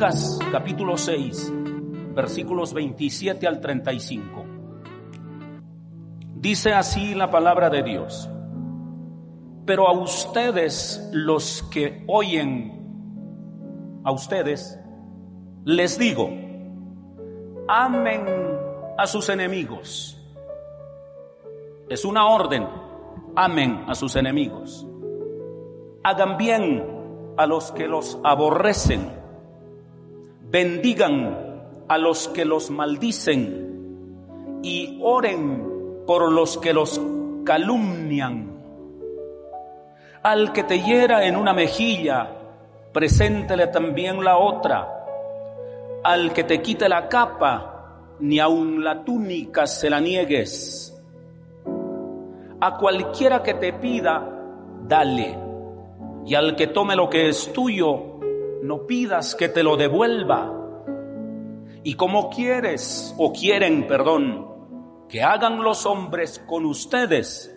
Lucas 0.00 0.38
capítulo 0.50 0.96
6, 0.96 1.52
versículos 2.14 2.72
27 2.72 3.46
al 3.46 3.60
35. 3.60 4.46
Dice 6.36 6.72
así 6.72 7.14
la 7.14 7.30
palabra 7.30 7.68
de 7.68 7.82
Dios. 7.82 8.26
Pero 9.66 9.86
a 9.86 9.92
ustedes 9.92 11.10
los 11.12 11.62
que 11.64 12.02
oyen, 12.08 14.00
a 14.02 14.10
ustedes, 14.10 14.80
les 15.66 15.98
digo, 15.98 16.30
amen 17.68 18.24
a 18.96 19.06
sus 19.06 19.28
enemigos. 19.28 20.18
Es 21.90 22.06
una 22.06 22.26
orden, 22.26 22.66
amen 23.36 23.84
a 23.86 23.94
sus 23.94 24.16
enemigos. 24.16 24.86
Hagan 26.02 26.38
bien 26.38 26.86
a 27.36 27.44
los 27.44 27.70
que 27.72 27.86
los 27.86 28.18
aborrecen. 28.24 29.19
Bendigan 30.50 31.62
a 31.86 31.96
los 31.96 32.26
que 32.26 32.44
los 32.44 32.70
maldicen 32.70 34.58
y 34.64 34.98
oren 35.00 36.02
por 36.08 36.32
los 36.32 36.58
que 36.58 36.72
los 36.72 37.00
calumnian. 37.44 38.50
Al 40.24 40.52
que 40.52 40.64
te 40.64 40.80
hiera 40.80 41.24
en 41.24 41.36
una 41.36 41.52
mejilla, 41.52 42.32
preséntele 42.92 43.68
también 43.68 44.24
la 44.24 44.38
otra. 44.38 44.88
Al 46.02 46.32
que 46.32 46.42
te 46.42 46.60
quite 46.60 46.88
la 46.88 47.08
capa, 47.08 48.16
ni 48.18 48.40
aun 48.40 48.82
la 48.82 49.04
túnica 49.04 49.68
se 49.68 49.88
la 49.88 50.00
niegues. 50.00 51.00
A 52.60 52.76
cualquiera 52.76 53.40
que 53.40 53.54
te 53.54 53.72
pida, 53.72 54.28
dale. 54.82 55.38
Y 56.26 56.34
al 56.34 56.56
que 56.56 56.66
tome 56.66 56.96
lo 56.96 57.08
que 57.08 57.28
es 57.28 57.52
tuyo, 57.52 58.09
no 58.62 58.86
pidas 58.86 59.34
que 59.34 59.48
te 59.48 59.62
lo 59.62 59.76
devuelva. 59.76 60.52
Y 61.82 61.94
como 61.94 62.30
quieres 62.30 63.14
o 63.18 63.32
quieren, 63.32 63.86
perdón, 63.86 64.46
que 65.08 65.22
hagan 65.22 65.62
los 65.62 65.86
hombres 65.86 66.44
con 66.46 66.66
ustedes, 66.66 67.56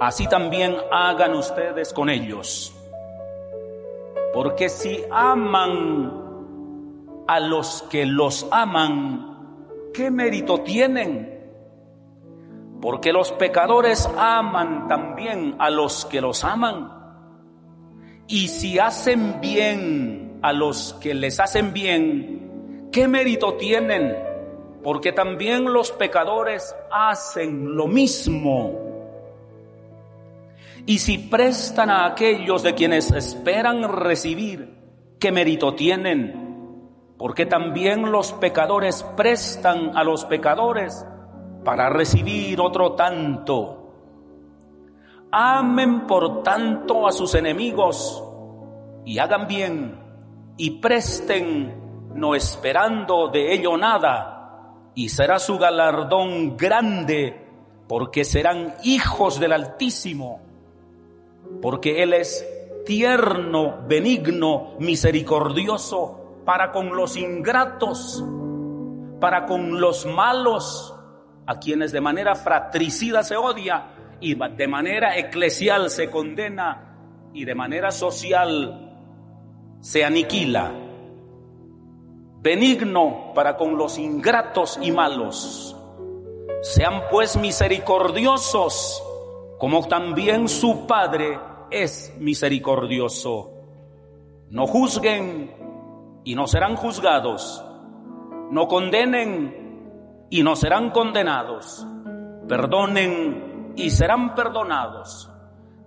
así 0.00 0.26
también 0.26 0.76
hagan 0.90 1.34
ustedes 1.34 1.92
con 1.92 2.08
ellos. 2.08 2.74
Porque 4.32 4.68
si 4.68 5.04
aman 5.10 6.22
a 7.28 7.40
los 7.40 7.82
que 7.90 8.06
los 8.06 8.48
aman, 8.50 9.68
¿qué 9.92 10.10
mérito 10.10 10.62
tienen? 10.62 11.32
Porque 12.80 13.12
los 13.12 13.30
pecadores 13.32 14.08
aman 14.18 14.88
también 14.88 15.56
a 15.58 15.70
los 15.70 16.06
que 16.06 16.20
los 16.20 16.42
aman. 16.42 17.01
Y 18.32 18.48
si 18.48 18.78
hacen 18.78 19.42
bien 19.42 20.38
a 20.40 20.54
los 20.54 20.94
que 20.94 21.12
les 21.12 21.38
hacen 21.38 21.74
bien, 21.74 22.88
¿qué 22.90 23.06
mérito 23.06 23.58
tienen? 23.58 24.16
Porque 24.82 25.12
también 25.12 25.70
los 25.70 25.92
pecadores 25.92 26.74
hacen 26.90 27.76
lo 27.76 27.86
mismo. 27.88 28.72
Y 30.86 31.00
si 31.00 31.18
prestan 31.18 31.90
a 31.90 32.06
aquellos 32.06 32.62
de 32.62 32.72
quienes 32.72 33.10
esperan 33.10 33.82
recibir, 33.86 34.78
¿qué 35.20 35.30
mérito 35.30 35.74
tienen? 35.74 36.88
Porque 37.18 37.44
también 37.44 38.10
los 38.10 38.32
pecadores 38.32 39.02
prestan 39.14 39.94
a 39.94 40.04
los 40.04 40.24
pecadores 40.24 41.04
para 41.66 41.90
recibir 41.90 42.62
otro 42.62 42.92
tanto. 42.92 43.81
Amen 45.32 46.06
por 46.06 46.42
tanto 46.42 47.08
a 47.08 47.12
sus 47.12 47.34
enemigos 47.34 48.22
y 49.06 49.18
hagan 49.18 49.48
bien 49.48 49.98
y 50.58 50.72
presten 50.72 52.12
no 52.14 52.34
esperando 52.34 53.28
de 53.28 53.54
ello 53.54 53.78
nada 53.78 54.90
y 54.94 55.08
será 55.08 55.38
su 55.38 55.58
galardón 55.58 56.56
grande 56.58 57.48
porque 57.88 58.24
serán 58.26 58.74
hijos 58.84 59.40
del 59.40 59.52
Altísimo 59.52 60.40
porque 61.62 62.02
Él 62.02 62.12
es 62.12 62.46
tierno, 62.84 63.78
benigno, 63.86 64.74
misericordioso 64.80 66.42
para 66.44 66.72
con 66.72 66.94
los 66.94 67.16
ingratos, 67.16 68.22
para 69.20 69.46
con 69.46 69.80
los 69.80 70.04
malos, 70.06 70.94
a 71.46 71.58
quienes 71.58 71.92
de 71.92 72.00
manera 72.00 72.34
fratricida 72.34 73.22
se 73.22 73.36
odia 73.36 73.91
y 74.22 74.36
de 74.36 74.68
manera 74.68 75.18
eclesial 75.18 75.90
se 75.90 76.08
condena 76.08 77.30
y 77.34 77.44
de 77.44 77.54
manera 77.54 77.90
social 77.90 78.96
se 79.80 80.04
aniquila. 80.04 80.72
Benigno 82.40 83.32
para 83.34 83.56
con 83.56 83.76
los 83.76 83.98
ingratos 83.98 84.78
y 84.80 84.92
malos. 84.92 85.76
Sean 86.62 87.02
pues 87.10 87.36
misericordiosos 87.36 89.02
como 89.58 89.86
también 89.88 90.48
su 90.48 90.86
Padre 90.86 91.38
es 91.70 92.14
misericordioso. 92.18 93.50
No 94.50 94.66
juzguen 94.68 96.20
y 96.24 96.36
no 96.36 96.46
serán 96.46 96.76
juzgados. 96.76 97.64
No 98.50 98.68
condenen 98.68 100.26
y 100.30 100.42
no 100.44 100.54
serán 100.54 100.90
condenados. 100.90 101.86
Perdonen 102.48 103.51
y 103.76 103.90
serán 103.90 104.34
perdonados. 104.34 105.30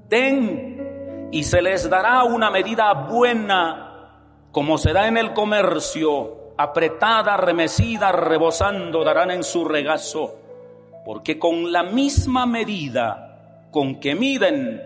Den 0.09 1.29
y 1.31 1.43
se 1.43 1.61
les 1.61 1.89
dará 1.89 2.23
una 2.23 2.49
medida 2.51 2.93
buena, 2.93 4.11
como 4.51 4.77
se 4.77 4.93
da 4.93 5.07
en 5.07 5.17
el 5.17 5.33
comercio, 5.33 6.53
apretada, 6.57 7.35
remecida, 7.37 8.11
rebosando, 8.11 9.03
darán 9.03 9.31
en 9.31 9.43
su 9.43 9.65
regazo, 9.65 10.35
porque 11.03 11.37
con 11.37 11.71
la 11.71 11.83
misma 11.83 12.45
medida 12.45 13.67
con 13.71 13.99
que 13.99 14.15
miden, 14.15 14.81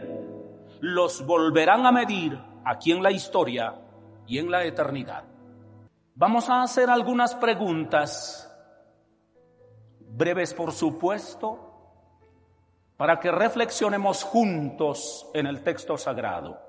los 0.80 1.26
volverán 1.26 1.86
a 1.86 1.92
medir 1.92 2.40
aquí 2.66 2.92
en 2.92 3.04
la 3.04 3.12
historia 3.12 3.76
y 4.26 4.40
en 4.40 4.50
la 4.50 4.64
eternidad. 4.64 5.26
Vamos 6.16 6.50
a 6.50 6.64
hacer 6.64 6.90
algunas 6.90 7.36
preguntas, 7.36 8.52
breves 10.00 10.54
por 10.54 10.72
supuesto, 10.72 11.69
para 13.00 13.18
que 13.18 13.32
reflexionemos 13.32 14.24
juntos 14.24 15.26
en 15.34 15.48
el 15.48 15.64
texto 15.64 15.98
sagrado. 15.98 16.60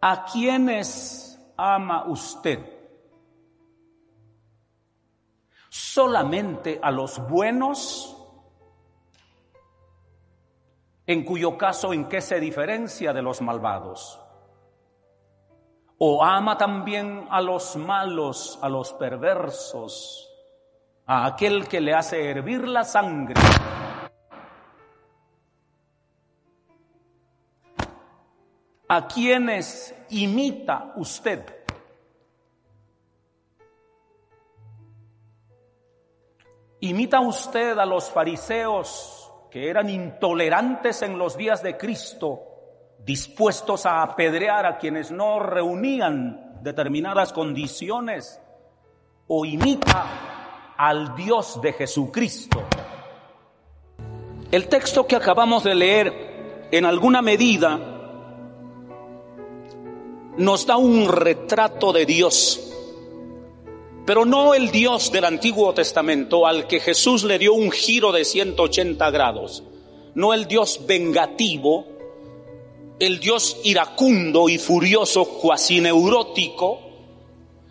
¿A 0.00 0.24
quiénes 0.24 1.36
ama 1.56 2.04
usted? 2.06 2.60
¿Solamente 5.68 6.78
a 6.80 6.92
los 6.92 7.18
buenos? 7.28 8.16
en 11.06 11.24
cuyo 11.24 11.58
caso 11.58 11.92
en 11.92 12.08
qué 12.08 12.20
se 12.20 12.40
diferencia 12.40 13.12
de 13.12 13.20
los 13.20 13.42
malvados. 13.42 14.18
O 15.98 16.24
ama 16.24 16.56
también 16.56 17.26
a 17.30 17.42
los 17.42 17.76
malos, 17.76 18.58
a 18.62 18.70
los 18.70 18.94
perversos, 18.94 20.30
a 21.04 21.26
aquel 21.26 21.68
que 21.68 21.82
le 21.82 21.92
hace 21.92 22.30
hervir 22.30 22.66
la 22.66 22.84
sangre. 22.84 23.34
¿A 28.88 29.08
quienes 29.08 29.94
imita 30.10 30.92
usted? 30.96 31.42
¿Imita 36.80 37.20
usted 37.20 37.78
a 37.78 37.86
los 37.86 38.10
fariseos 38.10 39.32
que 39.50 39.70
eran 39.70 39.88
intolerantes 39.88 41.00
en 41.02 41.16
los 41.16 41.36
días 41.36 41.62
de 41.62 41.78
Cristo, 41.78 42.42
dispuestos 42.98 43.86
a 43.86 44.02
apedrear 44.02 44.66
a 44.66 44.76
quienes 44.76 45.10
no 45.10 45.38
reunían 45.40 46.58
determinadas 46.60 47.32
condiciones, 47.32 48.40
o 49.28 49.46
imita 49.46 50.74
al 50.76 51.14
Dios 51.14 51.60
de 51.62 51.72
Jesucristo. 51.72 52.64
El 54.50 54.68
texto 54.68 55.06
que 55.06 55.16
acabamos 55.16 55.64
de 55.64 55.74
leer, 55.74 56.68
en 56.70 56.84
alguna 56.84 57.22
medida, 57.22 57.93
nos 60.36 60.66
da 60.66 60.76
un 60.76 61.08
retrato 61.08 61.92
de 61.92 62.06
Dios 62.06 62.64
pero 64.04 64.26
no 64.26 64.54
el 64.54 64.70
Dios 64.70 65.10
del 65.12 65.24
Antiguo 65.24 65.72
Testamento 65.72 66.46
al 66.46 66.66
que 66.66 66.80
Jesús 66.80 67.24
le 67.24 67.38
dio 67.38 67.54
un 67.54 67.70
giro 67.70 68.12
de 68.12 68.24
180 68.24 69.10
grados, 69.10 69.62
no 70.14 70.34
el 70.34 70.46
Dios 70.46 70.80
vengativo, 70.86 71.86
el 72.98 73.18
Dios 73.18 73.56
iracundo 73.64 74.48
y 74.50 74.58
furioso, 74.58 75.24
cuasi 75.24 75.80
neurótico, 75.80 76.80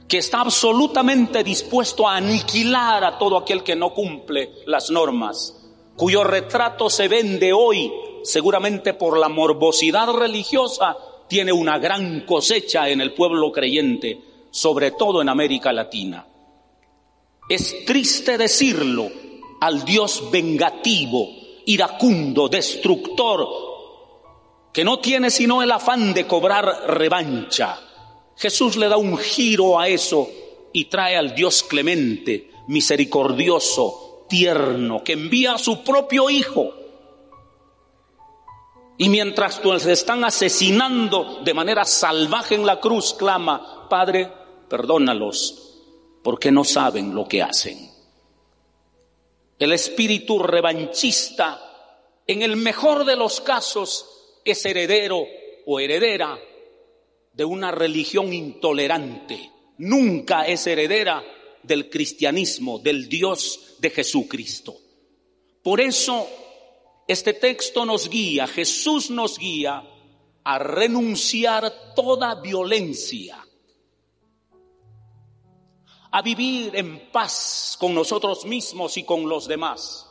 que 0.07 0.17
está 0.17 0.41
absolutamente 0.41 1.43
dispuesto 1.43 2.07
a 2.07 2.17
aniquilar 2.17 3.03
a 3.03 3.17
todo 3.19 3.37
aquel 3.37 3.63
que 3.63 3.75
no 3.75 3.93
cumple 3.93 4.53
las 4.65 4.89
normas, 4.89 5.71
cuyo 5.95 6.23
retrato 6.23 6.89
se 6.89 7.07
vende 7.07 7.53
hoy 7.53 7.91
seguramente 8.23 8.95
por 8.95 9.19
la 9.19 9.29
morbosidad 9.29 10.11
religiosa, 10.11 10.97
tiene 11.27 11.51
una 11.51 11.79
gran 11.79 12.21
cosecha 12.21 12.89
en 12.89 13.01
el 13.01 13.13
pueblo 13.13 13.51
creyente 13.51 14.19
sobre 14.53 14.91
todo 14.91 15.19
en 15.19 15.29
América 15.29 15.73
Latina. 15.73 16.27
Es 17.49 17.85
triste 17.85 18.37
decirlo 18.37 19.09
al 19.59 19.83
Dios 19.83 20.29
vengativo, 20.31 21.27
iracundo, 21.65 22.47
destructor, 22.47 23.47
que 24.71 24.83
no 24.83 24.99
tiene 24.99 25.31
sino 25.31 25.63
el 25.63 25.71
afán 25.71 26.13
de 26.13 26.27
cobrar 26.27 26.83
revancha. 26.87 27.79
Jesús 28.37 28.77
le 28.77 28.87
da 28.87 28.97
un 28.97 29.17
giro 29.17 29.79
a 29.79 29.87
eso 29.87 30.29
y 30.71 30.85
trae 30.85 31.17
al 31.17 31.33
Dios 31.33 31.63
clemente, 31.63 32.51
misericordioso, 32.67 34.25
tierno, 34.29 35.03
que 35.03 35.13
envía 35.13 35.55
a 35.55 35.59
su 35.59 35.83
propio 35.83 36.29
Hijo. 36.29 36.75
Y 39.03 39.09
mientras 39.09 39.61
los 39.65 39.85
están 39.85 40.23
asesinando 40.23 41.41
de 41.43 41.53
manera 41.53 41.83
salvaje 41.83 42.55
en 42.55 42.65
la 42.65 42.79
cruz, 42.79 43.13
clama, 43.13 43.89
Padre, 43.89 44.31
perdónalos, 44.69 45.81
porque 46.23 46.53
no 46.53 46.63
saben 46.63 47.13
lo 47.13 47.27
que 47.27 47.41
hacen. 47.41 47.91
El 49.59 49.73
espíritu 49.73 50.39
revanchista, 50.39 51.59
en 52.25 52.43
el 52.43 52.55
mejor 52.55 53.03
de 53.03 53.17
los 53.17 53.41
casos, 53.41 54.05
es 54.45 54.65
heredero 54.65 55.21
o 55.65 55.81
heredera 55.81 56.39
de 57.33 57.43
una 57.43 57.71
religión 57.71 58.31
intolerante. 58.31 59.51
Nunca 59.79 60.47
es 60.47 60.65
heredera 60.65 61.21
del 61.61 61.89
cristianismo, 61.89 62.79
del 62.79 63.09
Dios 63.09 63.75
de 63.79 63.89
Jesucristo. 63.89 64.77
Por 65.61 65.81
eso 65.81 66.25
este 67.13 67.33
texto 67.33 67.85
nos 67.85 68.09
guía, 68.09 68.47
Jesús 68.47 69.09
nos 69.09 69.37
guía 69.37 69.83
a 70.43 70.59
renunciar 70.59 71.93
toda 71.95 72.35
violencia, 72.35 73.37
a 76.11 76.21
vivir 76.21 76.75
en 76.75 77.09
paz 77.11 77.77
con 77.79 77.95
nosotros 77.95 78.45
mismos 78.45 78.97
y 78.97 79.03
con 79.03 79.27
los 79.27 79.47
demás, 79.47 80.09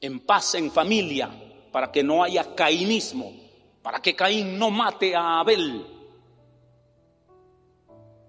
en 0.00 0.20
paz 0.20 0.54
en 0.54 0.70
familia, 0.70 1.30
para 1.72 1.90
que 1.90 2.02
no 2.02 2.22
haya 2.22 2.54
cainismo, 2.54 3.32
para 3.82 4.00
que 4.00 4.14
Caín 4.14 4.58
no 4.58 4.70
mate 4.70 5.14
a 5.14 5.40
Abel, 5.40 5.86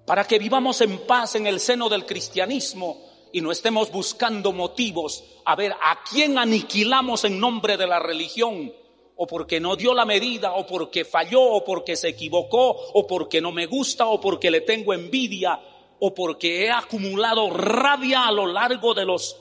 para 0.05 0.25
que 0.25 0.39
vivamos 0.39 0.81
en 0.81 1.05
paz 1.05 1.35
en 1.35 1.47
el 1.47 1.59
seno 1.59 1.89
del 1.89 2.05
cristianismo 2.05 3.16
y 3.31 3.41
no 3.41 3.51
estemos 3.51 3.91
buscando 3.91 4.51
motivos. 4.53 5.23
A 5.45 5.55
ver 5.55 5.73
a 5.73 6.03
quién 6.09 6.37
aniquilamos 6.37 7.23
en 7.23 7.39
nombre 7.39 7.77
de 7.77 7.87
la 7.87 7.99
religión, 7.99 8.73
o 9.15 9.25
porque 9.25 9.59
no 9.59 9.75
dio 9.75 9.93
la 9.93 10.05
medida, 10.05 10.53
o 10.53 10.65
porque 10.65 11.03
falló, 11.03 11.41
o 11.41 11.63
porque 11.63 11.95
se 11.95 12.09
equivocó, 12.09 12.69
o 12.69 13.07
porque 13.07 13.41
no 13.41 13.51
me 13.51 13.65
gusta, 13.65 14.05
o 14.05 14.21
porque 14.21 14.51
le 14.51 14.61
tengo 14.61 14.93
envidia, 14.93 15.59
o 15.99 16.13
porque 16.13 16.65
he 16.65 16.71
acumulado 16.71 17.49
rabia 17.49 18.27
a 18.27 18.31
lo 18.31 18.45
largo 18.45 18.93
de 18.93 19.05
los 19.05 19.35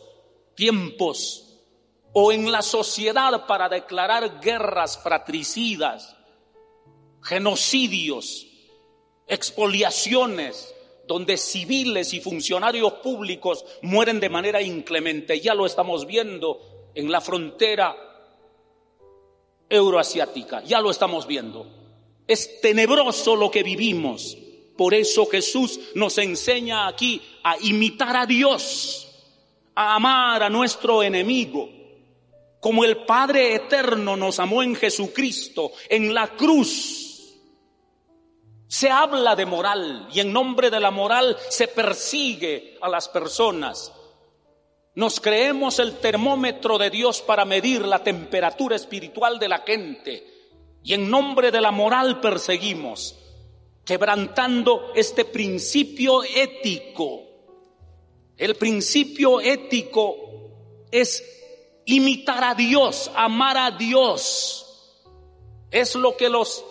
tiempos, 0.54 1.42
o 2.12 2.32
en 2.32 2.50
la 2.50 2.62
sociedad 2.62 3.46
para 3.46 3.68
declarar 3.68 4.40
guerras 4.40 4.98
fratricidas, 5.02 6.16
genocidios, 7.22 8.46
expoliaciones, 9.26 10.74
donde 11.06 11.36
civiles 11.36 12.12
y 12.14 12.20
funcionarios 12.20 12.94
públicos 12.94 13.64
mueren 13.82 14.20
de 14.20 14.28
manera 14.28 14.60
inclemente. 14.60 15.40
Ya 15.40 15.54
lo 15.54 15.66
estamos 15.66 16.06
viendo 16.06 16.90
en 16.94 17.10
la 17.10 17.20
frontera 17.20 17.96
euroasiática, 19.68 20.62
ya 20.64 20.80
lo 20.80 20.90
estamos 20.90 21.26
viendo. 21.26 21.66
Es 22.26 22.60
tenebroso 22.60 23.36
lo 23.36 23.50
que 23.50 23.62
vivimos. 23.62 24.36
Por 24.76 24.94
eso 24.94 25.26
Jesús 25.26 25.80
nos 25.94 26.18
enseña 26.18 26.86
aquí 26.86 27.22
a 27.42 27.56
imitar 27.58 28.16
a 28.16 28.26
Dios, 28.26 29.08
a 29.74 29.94
amar 29.94 30.42
a 30.42 30.50
nuestro 30.50 31.02
enemigo, 31.02 31.70
como 32.60 32.84
el 32.84 33.04
Padre 33.04 33.54
Eterno 33.54 34.16
nos 34.16 34.38
amó 34.38 34.62
en 34.62 34.74
Jesucristo, 34.74 35.72
en 35.88 36.12
la 36.12 36.28
cruz 36.28 37.05
se 38.68 38.90
habla 38.90 39.36
de 39.36 39.46
moral 39.46 40.08
y 40.12 40.20
en 40.20 40.32
nombre 40.32 40.70
de 40.70 40.80
la 40.80 40.90
moral 40.90 41.36
se 41.50 41.68
persigue 41.68 42.76
a 42.80 42.88
las 42.88 43.08
personas. 43.08 43.92
Nos 44.94 45.20
creemos 45.20 45.78
el 45.78 45.98
termómetro 45.98 46.78
de 46.78 46.90
Dios 46.90 47.20
para 47.20 47.44
medir 47.44 47.84
la 47.84 48.02
temperatura 48.02 48.76
espiritual 48.76 49.38
de 49.38 49.48
la 49.48 49.58
gente 49.58 50.36
y 50.82 50.94
en 50.94 51.10
nombre 51.10 51.50
de 51.50 51.60
la 51.60 51.70
moral 51.70 52.20
perseguimos, 52.20 53.16
quebrantando 53.84 54.92
este 54.94 55.24
principio 55.24 56.22
ético. 56.24 57.22
El 58.36 58.56
principio 58.56 59.40
ético 59.40 60.16
es 60.90 61.24
imitar 61.84 62.42
a 62.44 62.54
Dios, 62.54 63.10
amar 63.14 63.56
a 63.58 63.70
Dios. 63.70 64.62
Es 65.70 65.94
lo 65.94 66.16
que 66.16 66.28
los 66.28 66.64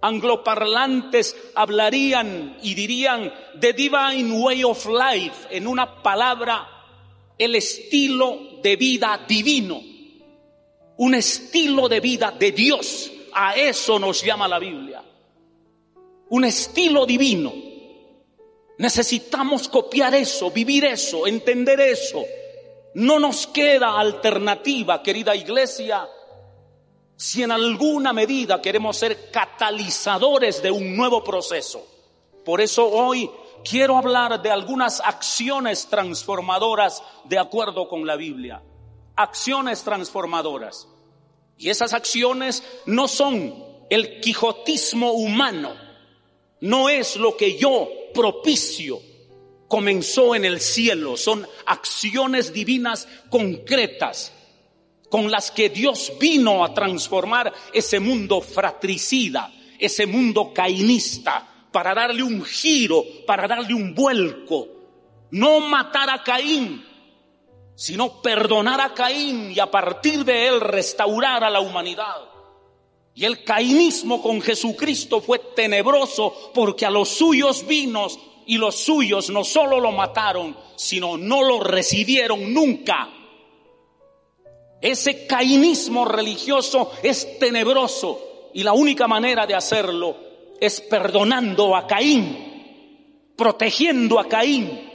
angloparlantes 0.00 1.36
hablarían 1.54 2.56
y 2.62 2.74
dirían 2.74 3.32
the 3.58 3.72
divine 3.72 4.32
way 4.40 4.64
of 4.64 4.86
life, 4.86 5.48
en 5.50 5.66
una 5.66 6.02
palabra, 6.02 6.68
el 7.36 7.54
estilo 7.54 8.60
de 8.62 8.76
vida 8.76 9.24
divino, 9.26 9.80
un 10.96 11.14
estilo 11.14 11.88
de 11.88 12.00
vida 12.00 12.34
de 12.38 12.52
Dios. 12.52 13.12
A 13.32 13.54
eso 13.54 13.98
nos 13.98 14.24
llama 14.24 14.48
la 14.48 14.58
Biblia. 14.58 15.02
Un 16.30 16.44
estilo 16.44 17.06
divino. 17.06 17.52
Necesitamos 18.78 19.68
copiar 19.68 20.14
eso, 20.14 20.50
vivir 20.50 20.84
eso, 20.84 21.26
entender 21.26 21.80
eso. 21.80 22.24
No 22.94 23.18
nos 23.18 23.46
queda 23.46 23.98
alternativa, 23.98 25.02
querida 25.02 25.36
iglesia, 25.36 26.08
si 27.18 27.42
en 27.42 27.50
alguna 27.50 28.12
medida 28.12 28.62
queremos 28.62 28.96
ser 28.96 29.32
catalizadores 29.32 30.62
de 30.62 30.70
un 30.70 30.96
nuevo 30.96 31.24
proceso. 31.24 31.84
Por 32.44 32.60
eso 32.60 32.88
hoy 32.88 33.28
quiero 33.68 33.98
hablar 33.98 34.40
de 34.40 34.52
algunas 34.52 35.00
acciones 35.00 35.88
transformadoras 35.88 37.02
de 37.24 37.36
acuerdo 37.36 37.88
con 37.88 38.06
la 38.06 38.14
Biblia. 38.14 38.62
Acciones 39.16 39.82
transformadoras. 39.82 40.86
Y 41.56 41.70
esas 41.70 41.92
acciones 41.92 42.62
no 42.86 43.08
son 43.08 43.66
el 43.90 44.20
quijotismo 44.20 45.10
humano, 45.10 45.74
no 46.60 46.88
es 46.88 47.16
lo 47.16 47.36
que 47.36 47.58
yo 47.58 47.88
propicio, 48.14 49.00
comenzó 49.66 50.36
en 50.36 50.44
el 50.44 50.60
cielo, 50.60 51.16
son 51.16 51.48
acciones 51.66 52.52
divinas 52.52 53.08
concretas 53.28 54.32
con 55.08 55.30
las 55.30 55.50
que 55.50 55.70
Dios 55.70 56.12
vino 56.20 56.64
a 56.64 56.74
transformar 56.74 57.52
ese 57.72 58.00
mundo 58.00 58.40
fratricida, 58.40 59.52
ese 59.78 60.06
mundo 60.06 60.52
cainista, 60.52 61.46
para 61.72 61.94
darle 61.94 62.22
un 62.22 62.44
giro, 62.44 63.04
para 63.26 63.46
darle 63.46 63.74
un 63.74 63.94
vuelco. 63.94 64.68
No 65.30 65.60
matar 65.60 66.10
a 66.10 66.22
Caín, 66.22 66.84
sino 67.74 68.20
perdonar 68.22 68.80
a 68.80 68.94
Caín 68.94 69.52
y 69.52 69.60
a 69.60 69.70
partir 69.70 70.24
de 70.24 70.48
él 70.48 70.60
restaurar 70.60 71.44
a 71.44 71.50
la 71.50 71.60
humanidad. 71.60 72.16
Y 73.14 73.24
el 73.24 73.44
cainismo 73.44 74.22
con 74.22 74.40
Jesucristo 74.40 75.20
fue 75.20 75.38
tenebroso 75.54 76.52
porque 76.54 76.86
a 76.86 76.90
los 76.90 77.08
suyos 77.08 77.66
vinos 77.66 78.18
y 78.46 78.56
los 78.56 78.76
suyos 78.76 79.28
no 79.28 79.44
solo 79.44 79.80
lo 79.80 79.92
mataron, 79.92 80.56
sino 80.76 81.18
no 81.18 81.42
lo 81.42 81.60
recibieron 81.60 82.54
nunca 82.54 83.10
ese 84.80 85.26
cainismo 85.26 86.04
religioso 86.04 86.92
es 87.02 87.38
tenebroso 87.38 88.50
y 88.54 88.62
la 88.62 88.72
única 88.72 89.08
manera 89.08 89.46
de 89.46 89.54
hacerlo 89.54 90.16
es 90.60 90.80
perdonando 90.80 91.74
a 91.74 91.86
Caín, 91.86 93.32
protegiendo 93.36 94.18
a 94.18 94.28
Caín 94.28 94.88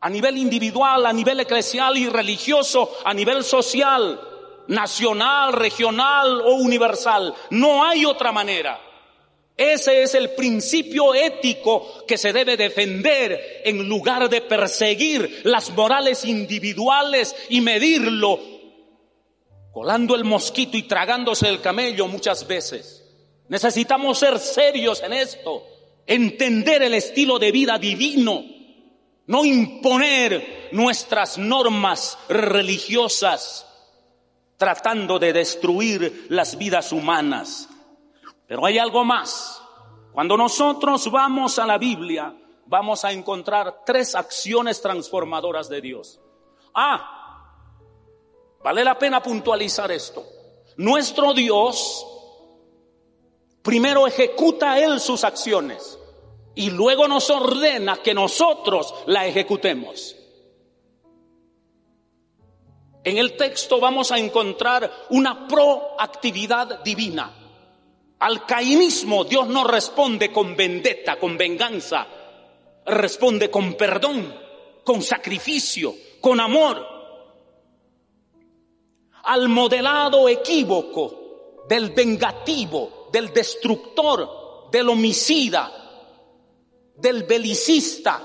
a 0.00 0.08
nivel 0.08 0.38
individual, 0.38 1.04
a 1.06 1.12
nivel 1.12 1.40
eclesial 1.40 1.96
y 1.98 2.08
religioso, 2.08 2.96
a 3.04 3.12
nivel 3.12 3.44
social, 3.44 4.18
nacional, 4.68 5.52
regional 5.52 6.40
o 6.40 6.54
universal. 6.54 7.34
No 7.50 7.84
hay 7.84 8.06
otra 8.06 8.32
manera. 8.32 8.80
Ese 9.56 10.02
es 10.02 10.14
el 10.14 10.30
principio 10.30 11.14
ético 11.14 12.06
que 12.08 12.16
se 12.16 12.32
debe 12.32 12.56
defender 12.56 13.60
en 13.62 13.86
lugar 13.86 14.30
de 14.30 14.40
perseguir 14.40 15.42
las 15.44 15.68
morales 15.70 16.24
individuales 16.24 17.36
y 17.50 17.60
medirlo 17.60 18.40
colando 19.72 20.14
el 20.14 20.24
mosquito 20.24 20.76
y 20.76 20.82
tragándose 20.82 21.48
el 21.48 21.60
camello 21.60 22.06
muchas 22.08 22.46
veces. 22.46 23.04
Necesitamos 23.48 24.18
ser 24.18 24.38
serios 24.38 25.02
en 25.02 25.12
esto, 25.12 25.64
entender 26.06 26.82
el 26.82 26.94
estilo 26.94 27.38
de 27.38 27.52
vida 27.52 27.78
divino, 27.78 28.44
no 29.26 29.44
imponer 29.44 30.68
nuestras 30.72 31.38
normas 31.38 32.18
religiosas 32.28 33.66
tratando 34.56 35.18
de 35.18 35.32
destruir 35.32 36.26
las 36.28 36.58
vidas 36.58 36.92
humanas. 36.92 37.68
Pero 38.46 38.66
hay 38.66 38.78
algo 38.78 39.04
más. 39.04 39.62
Cuando 40.12 40.36
nosotros 40.36 41.10
vamos 41.10 41.58
a 41.58 41.66
la 41.66 41.78
Biblia, 41.78 42.34
vamos 42.66 43.04
a 43.04 43.10
encontrar 43.10 43.84
tres 43.86 44.14
acciones 44.14 44.82
transformadoras 44.82 45.68
de 45.68 45.80
Dios. 45.80 46.20
Ah, 46.74 47.19
vale 48.62 48.84
la 48.84 48.98
pena 48.98 49.22
puntualizar 49.22 49.90
esto. 49.92 50.24
Nuestro 50.76 51.34
Dios 51.34 52.06
primero 53.62 54.06
ejecuta 54.06 54.78
Él 54.78 55.00
sus 55.00 55.24
acciones 55.24 55.98
y 56.54 56.70
luego 56.70 57.08
nos 57.08 57.30
ordena 57.30 57.98
que 58.02 58.14
nosotros 58.14 58.94
la 59.06 59.26
ejecutemos. 59.26 60.16
En 63.02 63.16
el 63.16 63.36
texto 63.36 63.80
vamos 63.80 64.12
a 64.12 64.18
encontrar 64.18 64.90
una 65.10 65.46
proactividad 65.48 66.82
divina. 66.82 67.34
Al 68.18 68.44
cainismo 68.44 69.24
Dios 69.24 69.48
no 69.48 69.64
responde 69.64 70.30
con 70.30 70.54
vendetta, 70.54 71.18
con 71.18 71.38
venganza, 71.38 72.06
responde 72.84 73.50
con 73.50 73.74
perdón, 73.74 74.34
con 74.84 75.00
sacrificio, 75.00 75.94
con 76.20 76.40
amor. 76.40 76.86
Al 79.30 79.48
modelado 79.48 80.28
equívoco 80.28 81.62
del 81.68 81.90
vengativo, 81.90 83.08
del 83.12 83.32
destructor, 83.32 84.68
del 84.72 84.88
homicida, 84.88 85.70
del 86.96 87.22
belicista, 87.22 88.20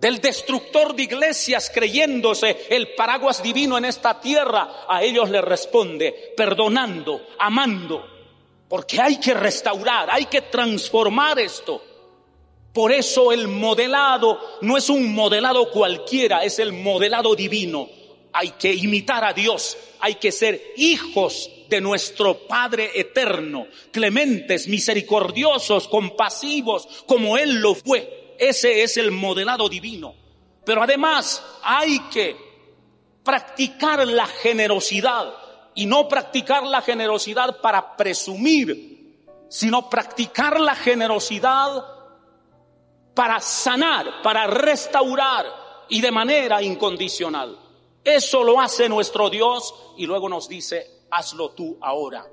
del 0.00 0.22
destructor 0.22 0.94
de 0.96 1.02
iglesias 1.02 1.70
creyéndose 1.72 2.68
el 2.70 2.94
paraguas 2.94 3.42
divino 3.42 3.76
en 3.76 3.84
esta 3.84 4.18
tierra, 4.18 4.86
a 4.88 5.02
ellos 5.02 5.28
le 5.28 5.42
responde 5.42 6.32
perdonando, 6.34 7.20
amando, 7.38 8.02
porque 8.66 9.02
hay 9.02 9.20
que 9.20 9.34
restaurar, 9.34 10.08
hay 10.10 10.24
que 10.24 10.40
transformar 10.40 11.38
esto. 11.38 11.82
Por 12.72 12.92
eso 12.92 13.30
el 13.30 13.46
modelado 13.46 14.40
no 14.62 14.78
es 14.78 14.88
un 14.88 15.14
modelado 15.14 15.70
cualquiera, 15.70 16.44
es 16.44 16.58
el 16.60 16.72
modelado 16.72 17.34
divino. 17.34 17.90
Hay 18.34 18.50
que 18.50 18.74
imitar 18.74 19.24
a 19.24 19.32
Dios, 19.32 19.76
hay 20.00 20.16
que 20.16 20.32
ser 20.32 20.60
hijos 20.76 21.50
de 21.68 21.80
nuestro 21.80 22.46
Padre 22.46 22.90
eterno, 22.94 23.68
clementes, 23.90 24.68
misericordiosos, 24.68 25.88
compasivos, 25.88 27.04
como 27.06 27.38
Él 27.38 27.60
lo 27.60 27.74
fue. 27.74 28.34
Ese 28.38 28.82
es 28.82 28.96
el 28.96 29.12
modelado 29.12 29.68
divino. 29.68 30.14
Pero 30.64 30.82
además 30.82 31.42
hay 31.62 31.98
que 32.10 32.36
practicar 33.22 34.06
la 34.06 34.26
generosidad 34.26 35.32
y 35.74 35.86
no 35.86 36.08
practicar 36.08 36.64
la 36.64 36.82
generosidad 36.82 37.60
para 37.60 37.96
presumir, 37.96 39.16
sino 39.48 39.88
practicar 39.88 40.60
la 40.60 40.74
generosidad 40.74 41.84
para 43.14 43.40
sanar, 43.40 44.22
para 44.22 44.46
restaurar 44.46 45.46
y 45.88 46.00
de 46.00 46.10
manera 46.10 46.62
incondicional. 46.62 47.63
Eso 48.04 48.44
lo 48.44 48.60
hace 48.60 48.88
nuestro 48.88 49.30
Dios 49.30 49.74
y 49.96 50.06
luego 50.06 50.28
nos 50.28 50.48
dice, 50.48 51.04
hazlo 51.10 51.50
tú 51.50 51.78
ahora. 51.80 52.26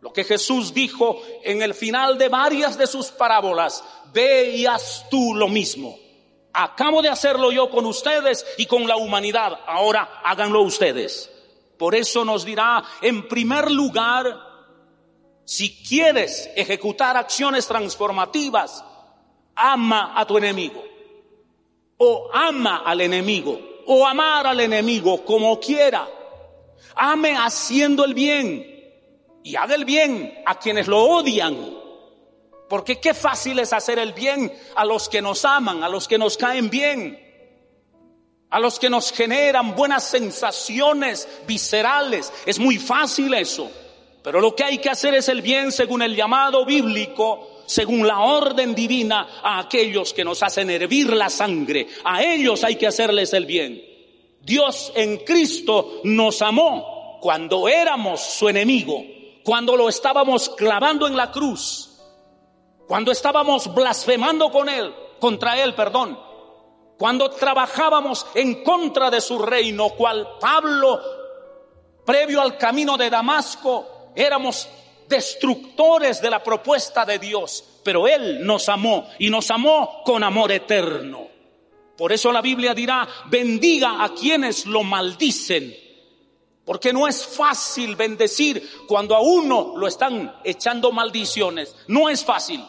Lo 0.00 0.12
que 0.12 0.22
Jesús 0.22 0.72
dijo 0.74 1.20
en 1.42 1.62
el 1.62 1.74
final 1.74 2.18
de 2.18 2.28
varias 2.28 2.78
de 2.78 2.86
sus 2.86 3.06
parábolas, 3.06 3.82
ve 4.12 4.50
y 4.54 4.66
haz 4.66 5.06
tú 5.10 5.34
lo 5.34 5.48
mismo. 5.48 5.98
Acabo 6.52 7.02
de 7.02 7.08
hacerlo 7.08 7.50
yo 7.50 7.70
con 7.70 7.86
ustedes 7.86 8.46
y 8.58 8.66
con 8.66 8.86
la 8.86 8.96
humanidad, 8.96 9.58
ahora 9.66 10.20
háganlo 10.24 10.62
ustedes. 10.62 11.30
Por 11.78 11.94
eso 11.94 12.24
nos 12.24 12.44
dirá, 12.44 12.82
en 13.00 13.28
primer 13.28 13.70
lugar, 13.70 14.26
si 15.44 15.82
quieres 15.82 16.50
ejecutar 16.56 17.16
acciones 17.16 17.66
transformativas, 17.66 18.84
ama 19.54 20.12
a 20.16 20.26
tu 20.26 20.36
enemigo, 20.36 20.84
o 21.96 22.28
ama 22.32 22.82
al 22.84 23.00
enemigo, 23.00 23.60
o 23.90 24.06
amar 24.06 24.46
al 24.46 24.60
enemigo 24.60 25.24
como 25.24 25.58
quiera. 25.58 26.06
Ame 26.94 27.34
haciendo 27.36 28.04
el 28.04 28.12
bien 28.12 28.66
y 29.42 29.56
haga 29.56 29.74
el 29.74 29.86
bien 29.86 30.42
a 30.44 30.58
quienes 30.58 30.86
lo 30.86 31.02
odian. 31.02 31.56
Porque 32.68 33.00
qué 33.00 33.14
fácil 33.14 33.58
es 33.60 33.72
hacer 33.72 33.98
el 33.98 34.12
bien 34.12 34.52
a 34.76 34.84
los 34.84 35.08
que 35.08 35.22
nos 35.22 35.42
aman, 35.46 35.82
a 35.82 35.88
los 35.88 36.06
que 36.06 36.18
nos 36.18 36.36
caen 36.36 36.68
bien, 36.68 37.18
a 38.50 38.60
los 38.60 38.78
que 38.78 38.90
nos 38.90 39.10
generan 39.10 39.74
buenas 39.74 40.04
sensaciones 40.04 41.26
viscerales. 41.46 42.30
Es 42.44 42.58
muy 42.58 42.76
fácil 42.76 43.32
eso. 43.32 43.70
Pero 44.22 44.42
lo 44.42 44.54
que 44.54 44.64
hay 44.64 44.78
que 44.78 44.90
hacer 44.90 45.14
es 45.14 45.30
el 45.30 45.40
bien 45.40 45.72
según 45.72 46.02
el 46.02 46.14
llamado 46.14 46.66
bíblico 46.66 47.47
según 47.68 48.06
la 48.06 48.20
orden 48.20 48.74
divina 48.74 49.28
a 49.42 49.58
aquellos 49.58 50.14
que 50.14 50.24
nos 50.24 50.42
hacen 50.42 50.70
hervir 50.70 51.12
la 51.12 51.28
sangre. 51.28 51.86
A 52.02 52.22
ellos 52.22 52.64
hay 52.64 52.76
que 52.76 52.86
hacerles 52.86 53.34
el 53.34 53.44
bien. 53.44 53.84
Dios 54.40 54.90
en 54.94 55.18
Cristo 55.18 56.00
nos 56.04 56.40
amó 56.40 57.18
cuando 57.20 57.68
éramos 57.68 58.20
su 58.20 58.48
enemigo, 58.48 59.04
cuando 59.44 59.76
lo 59.76 59.90
estábamos 59.90 60.48
clavando 60.48 61.06
en 61.06 61.14
la 61.14 61.30
cruz, 61.30 62.00
cuando 62.86 63.12
estábamos 63.12 63.74
blasfemando 63.74 64.50
con 64.50 64.70
él, 64.70 64.94
contra 65.20 65.62
él, 65.62 65.74
perdón, 65.74 66.18
cuando 66.96 67.28
trabajábamos 67.28 68.26
en 68.34 68.64
contra 68.64 69.10
de 69.10 69.20
su 69.20 69.38
reino, 69.38 69.90
cual 69.90 70.36
Pablo, 70.40 71.00
previo 72.06 72.40
al 72.40 72.56
camino 72.56 72.96
de 72.96 73.10
Damasco, 73.10 74.10
éramos 74.16 74.68
destructores 75.08 76.20
de 76.20 76.30
la 76.30 76.42
propuesta 76.42 77.04
de 77.04 77.18
Dios, 77.18 77.64
pero 77.82 78.06
Él 78.06 78.44
nos 78.44 78.68
amó 78.68 79.08
y 79.18 79.30
nos 79.30 79.50
amó 79.50 80.02
con 80.04 80.22
amor 80.22 80.52
eterno. 80.52 81.26
Por 81.96 82.12
eso 82.12 82.30
la 82.30 82.42
Biblia 82.42 82.74
dirá, 82.74 83.08
bendiga 83.26 84.04
a 84.04 84.14
quienes 84.14 84.66
lo 84.66 84.84
maldicen, 84.84 85.74
porque 86.64 86.92
no 86.92 87.08
es 87.08 87.26
fácil 87.26 87.96
bendecir 87.96 88.86
cuando 88.86 89.16
a 89.16 89.20
uno 89.20 89.74
lo 89.76 89.86
están 89.86 90.40
echando 90.44 90.92
maldiciones, 90.92 91.74
no 91.88 92.08
es 92.08 92.24
fácil. 92.24 92.64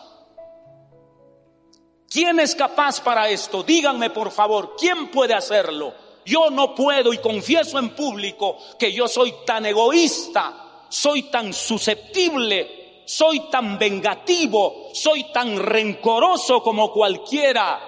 ¿Quién 2.10 2.40
es 2.40 2.56
capaz 2.56 3.02
para 3.02 3.30
esto? 3.30 3.62
Díganme 3.62 4.10
por 4.10 4.32
favor, 4.32 4.76
¿quién 4.80 5.12
puede 5.12 5.36
hacerlo? 5.36 5.94
Yo 6.26 6.50
no 6.50 6.74
puedo 6.74 7.14
y 7.14 7.20
confieso 7.20 7.78
en 7.78 7.90
público 7.90 8.58
que 8.80 8.92
yo 8.92 9.08
soy 9.08 9.34
tan 9.46 9.66
egoísta 9.66 10.69
soy 10.90 11.24
tan 11.24 11.54
susceptible, 11.54 13.04
soy 13.06 13.50
tan 13.50 13.78
vengativo, 13.78 14.90
soy 14.94 15.32
tan 15.32 15.58
rencoroso 15.58 16.62
como 16.62 16.92
cualquiera. 16.92 17.80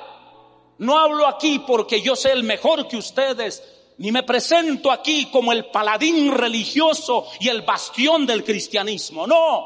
No 0.78 0.98
hablo 0.98 1.28
aquí 1.28 1.60
porque 1.60 2.02
yo 2.02 2.16
sé 2.16 2.32
el 2.32 2.44
mejor 2.44 2.88
que 2.88 2.98
ustedes, 2.98 3.64
ni 3.98 4.12
me 4.12 4.24
presento 4.24 4.92
aquí 4.92 5.26
como 5.26 5.52
el 5.52 5.66
paladín 5.66 6.32
religioso 6.32 7.28
y 7.40 7.50
el 7.50 7.62
bastión 7.62 8.26
del 8.26 8.44
cristianismo. 8.44 9.28
No. 9.28 9.66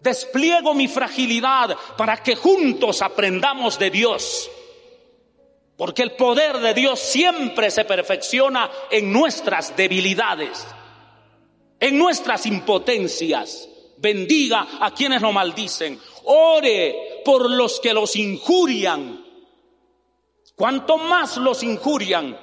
Despliego 0.00 0.74
mi 0.74 0.86
fragilidad 0.86 1.74
para 1.96 2.22
que 2.22 2.36
juntos 2.36 3.00
aprendamos 3.00 3.78
de 3.78 3.90
Dios. 3.90 4.50
Porque 5.78 6.02
el 6.02 6.12
poder 6.12 6.58
de 6.58 6.74
Dios 6.74 7.00
siempre 7.00 7.70
se 7.70 7.84
perfecciona 7.84 8.70
en 8.90 9.10
nuestras 9.10 9.74
debilidades 9.76 10.66
en 11.84 11.98
nuestras 11.98 12.46
impotencias. 12.46 13.68
Bendiga 13.98 14.66
a 14.80 14.94
quienes 14.94 15.20
lo 15.20 15.32
maldicen. 15.32 16.00
Ore 16.24 17.20
por 17.22 17.50
los 17.50 17.78
que 17.78 17.92
los 17.92 18.16
injurian. 18.16 19.22
Cuanto 20.56 20.96
más 20.96 21.36
los 21.36 21.62
injurian, 21.62 22.38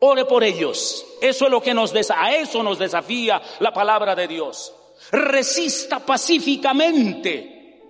ore 0.00 0.24
por 0.24 0.42
ellos. 0.42 1.06
Eso 1.20 1.44
es 1.44 1.50
lo 1.52 1.62
que 1.62 1.72
nos 1.72 1.94
a 2.10 2.32
eso 2.32 2.64
nos 2.64 2.80
desafía 2.80 3.40
la 3.60 3.72
palabra 3.72 4.16
de 4.16 4.26
Dios. 4.26 4.74
Resista 5.12 6.00
pacíficamente. 6.00 7.80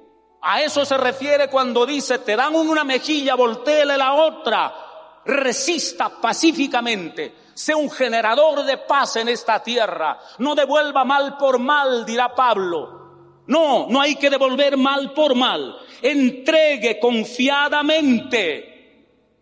A 0.42 0.60
eso 0.60 0.84
se 0.84 0.98
refiere 0.98 1.48
cuando 1.48 1.86
dice, 1.86 2.18
te 2.18 2.36
dan 2.36 2.54
una 2.54 2.84
mejilla, 2.84 3.36
volteele 3.36 3.96
la 3.96 4.12
otra. 4.12 5.22
Resista 5.24 6.20
pacíficamente 6.20 7.45
sea 7.56 7.76
un 7.78 7.90
generador 7.90 8.64
de 8.64 8.76
paz 8.76 9.16
en 9.16 9.30
esta 9.30 9.62
tierra. 9.62 10.18
No 10.38 10.54
devuelva 10.54 11.04
mal 11.06 11.38
por 11.38 11.58
mal, 11.58 12.04
dirá 12.04 12.34
Pablo. 12.34 13.42
No, 13.46 13.86
no 13.88 13.98
hay 13.98 14.16
que 14.16 14.28
devolver 14.28 14.76
mal 14.76 15.14
por 15.14 15.34
mal. 15.34 15.74
Entregue 16.02 17.00
confiadamente. 17.00 18.74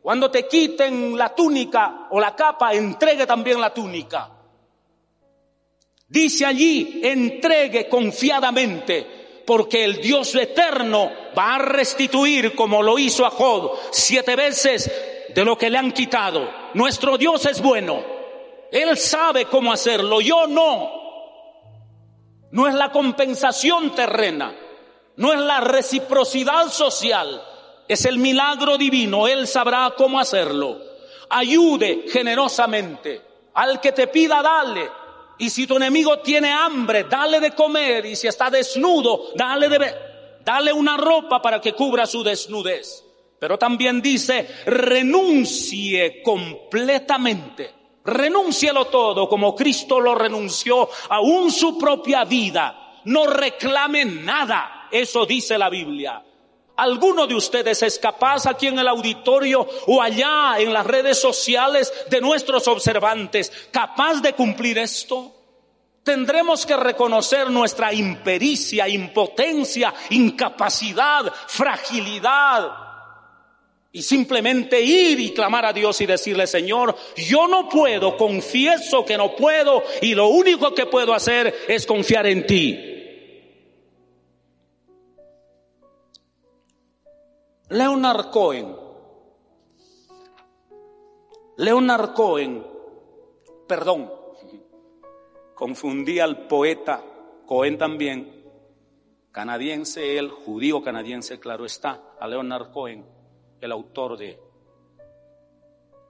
Cuando 0.00 0.30
te 0.30 0.46
quiten 0.46 1.18
la 1.18 1.34
túnica 1.34 2.06
o 2.10 2.20
la 2.20 2.36
capa, 2.36 2.72
entregue 2.72 3.26
también 3.26 3.60
la 3.60 3.74
túnica. 3.74 4.30
Dice 6.06 6.46
allí, 6.46 7.00
entregue 7.02 7.88
confiadamente, 7.88 9.42
porque 9.44 9.82
el 9.82 9.96
Dios 10.00 10.36
eterno 10.36 11.10
va 11.36 11.56
a 11.56 11.58
restituir 11.58 12.54
como 12.54 12.80
lo 12.80 12.96
hizo 12.96 13.26
a 13.26 13.30
Job 13.30 13.72
siete 13.90 14.36
veces 14.36 14.88
de 15.34 15.44
lo 15.44 15.58
que 15.58 15.70
le 15.70 15.78
han 15.78 15.92
quitado. 15.92 16.48
Nuestro 16.74 17.18
Dios 17.18 17.44
es 17.46 17.60
bueno. 17.60 18.02
Él 18.70 18.96
sabe 18.96 19.46
cómo 19.46 19.72
hacerlo, 19.72 20.20
yo 20.20 20.46
no. 20.46 20.90
No 22.50 22.68
es 22.68 22.74
la 22.74 22.90
compensación 22.90 23.94
terrena. 23.94 24.54
no 25.16 25.32
es 25.32 25.38
la 25.38 25.60
reciprocidad 25.60 26.68
social, 26.70 27.40
es 27.86 28.04
el 28.04 28.18
milagro 28.18 28.76
divino, 28.76 29.28
Él 29.28 29.46
sabrá 29.46 29.94
cómo 29.96 30.18
hacerlo. 30.18 30.80
Ayude 31.30 32.06
generosamente. 32.08 33.22
Al 33.54 33.80
que 33.80 33.92
te 33.92 34.08
pida, 34.08 34.42
dale. 34.42 34.90
Y 35.38 35.50
si 35.50 35.66
tu 35.66 35.76
enemigo 35.76 36.18
tiene 36.18 36.50
hambre, 36.52 37.04
dale 37.04 37.38
de 37.40 37.52
comer. 37.52 38.06
Y 38.06 38.16
si 38.16 38.26
está 38.26 38.50
desnudo, 38.50 39.30
dale 39.34 39.68
de 39.68 39.94
Dale 40.44 40.72
una 40.72 40.96
ropa 40.96 41.40
para 41.40 41.60
que 41.60 41.72
cubra 41.72 42.06
su 42.06 42.22
desnudez. 42.22 43.03
Pero 43.44 43.58
también 43.58 44.00
dice, 44.00 44.48
renuncie 44.64 46.22
completamente. 46.22 47.74
Renúncielo 48.02 48.86
todo 48.86 49.28
como 49.28 49.54
Cristo 49.54 50.00
lo 50.00 50.14
renunció, 50.14 50.88
aún 51.10 51.52
su 51.52 51.76
propia 51.76 52.24
vida. 52.24 53.02
No 53.04 53.26
reclame 53.26 54.06
nada. 54.06 54.88
Eso 54.90 55.26
dice 55.26 55.58
la 55.58 55.68
Biblia. 55.68 56.24
¿Alguno 56.76 57.26
de 57.26 57.34
ustedes 57.34 57.82
es 57.82 57.98
capaz 57.98 58.46
aquí 58.46 58.68
en 58.68 58.78
el 58.78 58.88
auditorio 58.88 59.68
o 59.88 60.00
allá 60.00 60.54
en 60.58 60.72
las 60.72 60.86
redes 60.86 61.20
sociales 61.20 61.92
de 62.08 62.22
nuestros 62.22 62.66
observantes, 62.66 63.52
capaz 63.70 64.22
de 64.22 64.32
cumplir 64.32 64.78
esto? 64.78 65.34
Tendremos 66.02 66.64
que 66.64 66.78
reconocer 66.78 67.50
nuestra 67.50 67.92
impericia, 67.92 68.88
impotencia, 68.88 69.92
incapacidad, 70.08 71.30
fragilidad. 71.46 72.83
Y 73.94 74.02
simplemente 74.02 74.80
ir 74.82 75.20
y 75.20 75.32
clamar 75.32 75.64
a 75.64 75.72
Dios 75.72 76.00
y 76.00 76.06
decirle, 76.06 76.48
Señor, 76.48 76.96
yo 77.14 77.46
no 77.46 77.68
puedo, 77.68 78.16
confieso 78.16 79.04
que 79.04 79.16
no 79.16 79.36
puedo 79.36 79.84
y 80.02 80.16
lo 80.16 80.26
único 80.26 80.74
que 80.74 80.86
puedo 80.86 81.14
hacer 81.14 81.54
es 81.68 81.86
confiar 81.86 82.26
en 82.26 82.44
ti. 82.44 82.76
Leonard 87.68 88.30
Cohen, 88.30 88.74
Leonard 91.58 92.14
Cohen, 92.14 92.66
perdón, 93.68 94.12
confundí 95.54 96.18
al 96.18 96.48
poeta 96.48 97.00
Cohen 97.46 97.78
también, 97.78 98.44
canadiense 99.30 100.18
él, 100.18 100.30
judío 100.30 100.82
canadiense, 100.82 101.38
claro 101.38 101.64
está, 101.64 102.16
a 102.18 102.26
Leonard 102.26 102.72
Cohen, 102.72 103.13
el 103.64 103.72
autor 103.72 104.18
de 104.18 104.38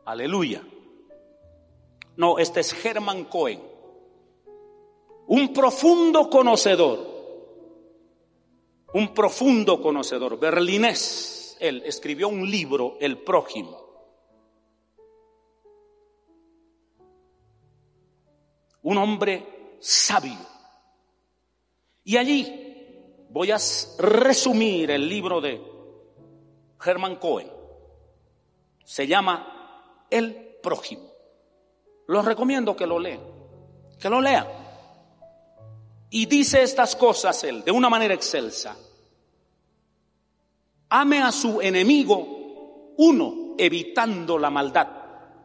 Aleluya. 0.06 0.60
No, 2.16 2.38
este 2.38 2.60
es 2.60 2.84
Herman 2.84 3.26
Cohen, 3.26 3.62
un 5.28 5.52
profundo 5.52 6.28
conocedor, 6.28 6.98
un 8.92 9.14
profundo 9.14 9.80
conocedor, 9.80 10.36
berlinés 10.38 11.56
él 11.60 11.82
escribió 11.86 12.26
un 12.28 12.50
libro, 12.50 12.96
El 13.00 13.18
prójimo. 13.18 13.80
Un 18.82 18.98
hombre 18.98 19.76
sabio. 19.78 20.38
Y 22.02 22.16
allí 22.16 23.26
voy 23.30 23.52
a 23.52 23.58
resumir 23.98 24.90
el 24.90 25.08
libro 25.08 25.40
de 25.40 25.73
Herman 26.84 27.16
Cohen. 27.16 27.50
Se 28.84 29.06
llama 29.06 30.06
El 30.10 30.56
prójimo. 30.62 31.10
Los 32.06 32.24
recomiendo 32.24 32.76
que 32.76 32.86
lo 32.86 32.98
lean, 32.98 33.20
que 33.98 34.10
lo 34.10 34.20
lean. 34.20 34.46
Y 36.10 36.26
dice 36.26 36.62
estas 36.62 36.94
cosas 36.94 37.42
él 37.44 37.64
de 37.64 37.70
una 37.70 37.88
manera 37.88 38.14
excelsa. 38.14 38.76
Ame 40.90 41.22
a 41.22 41.32
su 41.32 41.60
enemigo, 41.60 42.94
uno, 42.98 43.54
evitando 43.58 44.38
la 44.38 44.50
maldad. 44.50 44.88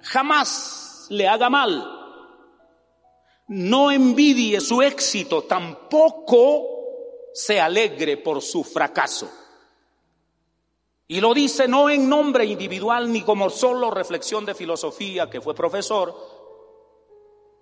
Jamás 0.02 1.08
le 1.10 1.28
haga 1.28 1.50
mal. 1.50 1.96
No 3.48 3.90
envidie 3.90 4.62
su 4.62 4.82
éxito, 4.82 5.44
tampoco 5.44 6.80
se 7.34 7.60
alegre 7.60 8.18
por 8.18 8.42
su 8.42 8.64
fracaso. 8.64 9.30
Y 11.12 11.22
lo 11.22 11.34
dice 11.34 11.68
no 11.68 11.90
en 11.90 12.08
nombre 12.08 12.46
individual 12.46 13.12
ni 13.12 13.24
como 13.24 13.50
solo 13.50 13.90
reflexión 13.90 14.46
de 14.46 14.54
filosofía, 14.54 15.28
que 15.28 15.42
fue 15.42 15.56
profesor 15.56 16.16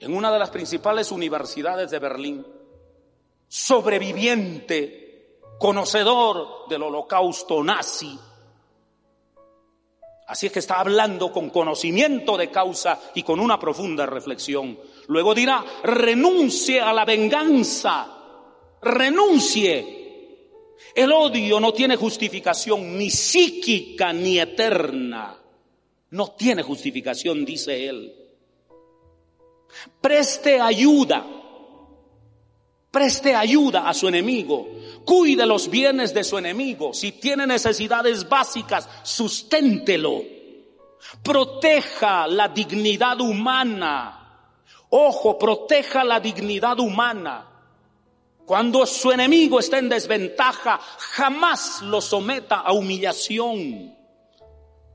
en 0.01 0.13
una 0.13 0.29
de 0.33 0.37
las 0.37 0.49
principales 0.49 1.13
universidades 1.13 1.89
de 1.89 1.99
Berlín, 1.99 2.45
sobreviviente 3.47 5.39
conocedor 5.57 6.67
del 6.67 6.83
holocausto 6.83 7.63
nazi. 7.63 8.19
Así 10.27 10.47
es 10.47 10.51
que 10.51 10.59
está 10.59 10.81
hablando 10.81 11.31
con 11.31 11.49
conocimiento 11.49 12.35
de 12.35 12.51
causa 12.51 12.99
y 13.15 13.23
con 13.23 13.39
una 13.39 13.57
profunda 13.57 14.05
reflexión. 14.05 14.77
Luego 15.07 15.33
dirá, 15.33 15.63
renuncie 15.83 16.81
a 16.81 16.91
la 16.91 17.05
venganza, 17.05 18.13
renuncie. 18.81 19.96
El 20.95 21.11
odio 21.11 21.59
no 21.59 21.73
tiene 21.73 21.95
justificación 21.95 22.97
ni 22.97 23.09
psíquica 23.09 24.13
ni 24.13 24.39
eterna. 24.39 25.37
No 26.11 26.31
tiene 26.31 26.63
justificación, 26.63 27.45
dice 27.45 27.87
él. 27.87 28.13
Preste 30.01 30.59
ayuda 30.59 31.37
Preste 32.97 33.35
ayuda 33.35 33.87
a 33.87 33.93
su 33.93 34.07
enemigo. 34.07 34.67
Cuide 35.05 35.45
los 35.45 35.69
bienes 35.69 36.13
de 36.15 36.23
su 36.23 36.37
enemigo. 36.37 36.93
Si 36.93 37.11
tiene 37.11 37.45
necesidades 37.45 38.27
básicas, 38.27 38.89
susténtelo. 39.03 40.23
Proteja 41.21 42.27
la 42.27 42.47
dignidad 42.47 43.19
humana. 43.21 44.49
Ojo, 44.89 45.37
proteja 45.37 46.03
la 46.03 46.19
dignidad 46.19 46.79
humana. 46.79 47.45
Cuando 48.47 48.85
su 48.85 49.11
enemigo 49.11 49.59
está 49.59 49.77
en 49.77 49.89
desventaja, 49.89 50.79
jamás 50.79 51.81
lo 51.81 51.99
someta 51.99 52.61
a 52.61 52.71
humillación. 52.71 53.93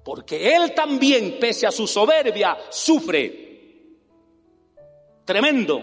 Porque 0.02 0.56
él 0.56 0.72
también, 0.74 1.36
pese 1.38 1.66
a 1.66 1.70
su 1.70 1.86
soberbia, 1.86 2.56
sufre. 2.70 3.90
Tremendo. 5.26 5.82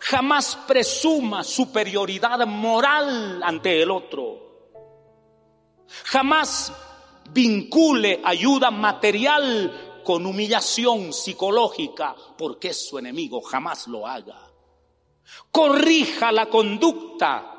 Jamás 0.00 0.58
presuma 0.66 1.44
superioridad 1.44 2.44
moral 2.44 3.40
ante 3.40 3.82
el 3.82 3.90
otro. 3.92 4.72
Jamás 6.06 6.72
vincule 7.30 8.20
ayuda 8.24 8.72
material 8.72 10.00
con 10.02 10.26
humillación 10.26 11.12
psicológica 11.12 12.16
porque 12.36 12.70
es 12.70 12.88
su 12.88 12.98
enemigo. 12.98 13.40
Jamás 13.42 13.86
lo 13.86 14.08
haga. 14.08 14.49
Corrija 15.50 16.32
la 16.32 16.46
conducta, 16.46 17.56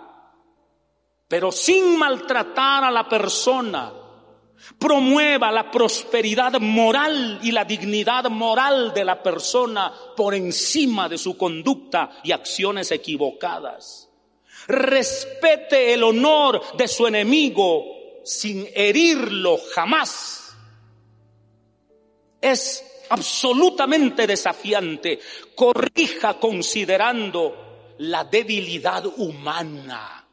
pero 1.27 1.51
sin 1.51 1.97
maltratar 1.97 2.83
a 2.83 2.91
la 2.91 3.07
persona 3.07 3.93
promueva 4.77 5.51
la 5.51 5.71
prosperidad 5.71 6.59
moral 6.59 7.39
y 7.41 7.51
la 7.51 7.65
dignidad 7.65 8.25
moral 8.25 8.93
de 8.93 9.03
la 9.03 9.21
persona 9.21 9.91
por 10.15 10.35
encima 10.35 11.09
de 11.09 11.17
su 11.17 11.37
conducta 11.37 12.11
y 12.23 12.31
acciones 12.31 12.91
equivocadas. 12.91 14.09
Respete 14.67 15.93
el 15.93 16.03
honor 16.03 16.61
de 16.77 16.87
su 16.87 17.07
enemigo 17.07 17.83
sin 18.23 18.67
herirlo 18.75 19.59
jamás. 19.73 20.55
Es 22.39 22.83
absolutamente 23.11 24.25
desafiante. 24.25 25.19
Corrija 25.55 26.39
considerando 26.39 27.93
la 27.99 28.23
debilidad 28.23 29.05
humana. 29.17 30.27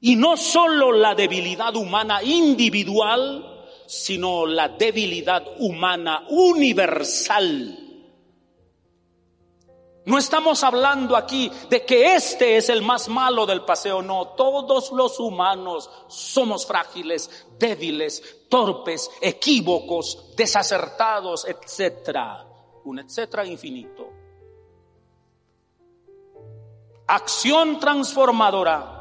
Y 0.00 0.16
no 0.16 0.36
solo 0.36 0.92
la 0.92 1.14
debilidad 1.14 1.74
humana 1.76 2.22
individual, 2.22 3.56
sino 3.86 4.44
la 4.44 4.68
debilidad 4.68 5.42
humana 5.58 6.26
universal. 6.28 7.86
No 10.04 10.18
estamos 10.18 10.62
hablando 10.62 11.16
aquí 11.16 11.50
de 11.68 11.84
que 11.84 12.14
este 12.14 12.56
es 12.56 12.68
el 12.68 12.82
más 12.82 13.08
malo 13.08 13.44
del 13.44 13.62
paseo, 13.62 14.02
no, 14.02 14.28
todos 14.36 14.92
los 14.92 15.18
humanos 15.18 15.90
somos 16.06 16.64
frágiles, 16.64 17.46
débiles, 17.58 18.35
torpes, 18.48 19.10
equívocos, 19.20 20.34
desacertados, 20.36 21.46
etcétera, 21.46 22.46
un 22.84 22.98
etcétera 22.98 23.44
infinito. 23.44 24.10
Acción 27.08 27.78
transformadora. 27.78 28.92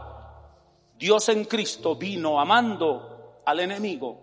Dios 0.97 1.29
en 1.29 1.45
Cristo 1.45 1.95
vino 1.95 2.39
amando 2.39 3.41
al 3.45 3.59
enemigo 3.59 4.21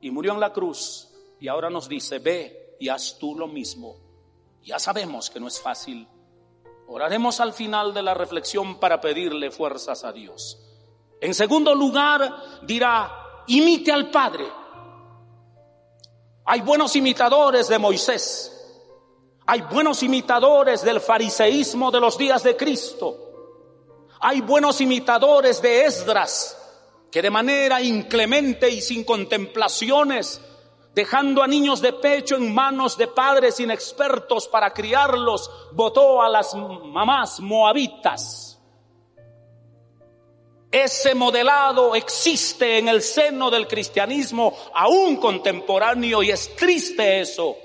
y 0.00 0.10
murió 0.10 0.32
en 0.32 0.40
la 0.40 0.52
cruz 0.52 1.08
y 1.40 1.48
ahora 1.48 1.70
nos 1.70 1.88
dice, 1.88 2.18
ve 2.18 2.76
y 2.78 2.88
haz 2.88 3.18
tú 3.18 3.34
lo 3.34 3.46
mismo. 3.46 3.96
Ya 4.62 4.78
sabemos 4.78 5.30
que 5.30 5.40
no 5.40 5.48
es 5.48 5.60
fácil. 5.60 6.06
Oraremos 6.88 7.40
al 7.40 7.52
final 7.52 7.94
de 7.94 8.02
la 8.02 8.14
reflexión 8.14 8.78
para 8.78 9.00
pedirle 9.00 9.50
fuerzas 9.50 10.04
a 10.04 10.12
Dios. 10.12 10.58
En 11.20 11.34
segundo 11.34 11.74
lugar, 11.74 12.60
dirá, 12.62 13.21
imite 13.46 13.92
al 13.92 14.10
Padre. 14.10 14.46
Hay 16.44 16.60
buenos 16.60 16.96
imitadores 16.96 17.68
de 17.68 17.78
Moisés. 17.78 18.48
Hay 19.46 19.62
buenos 19.62 20.02
imitadores 20.02 20.82
del 20.82 21.00
fariseísmo 21.00 21.90
de 21.90 22.00
los 22.00 22.16
días 22.16 22.42
de 22.42 22.56
Cristo. 22.56 23.16
Hay 24.20 24.40
buenos 24.40 24.80
imitadores 24.80 25.60
de 25.60 25.84
Esdras, 25.84 26.56
que 27.10 27.22
de 27.22 27.30
manera 27.30 27.82
inclemente 27.82 28.70
y 28.70 28.80
sin 28.80 29.04
contemplaciones, 29.04 30.40
dejando 30.94 31.42
a 31.42 31.48
niños 31.48 31.80
de 31.80 31.92
pecho 31.92 32.36
en 32.36 32.54
manos 32.54 32.96
de 32.96 33.08
padres 33.08 33.58
inexpertos 33.58 34.46
para 34.46 34.72
criarlos, 34.72 35.50
votó 35.72 36.22
a 36.22 36.28
las 36.28 36.54
mamás 36.54 37.40
moabitas 37.40 38.51
ese 40.72 41.14
modelado 41.14 41.94
existe 41.94 42.78
en 42.78 42.88
el 42.88 43.02
seno 43.02 43.50
del 43.50 43.68
cristianismo 43.68 44.56
aún 44.72 45.16
contemporáneo 45.16 46.22
y 46.22 46.30
es 46.30 46.56
triste 46.56 47.20
eso. 47.20 47.56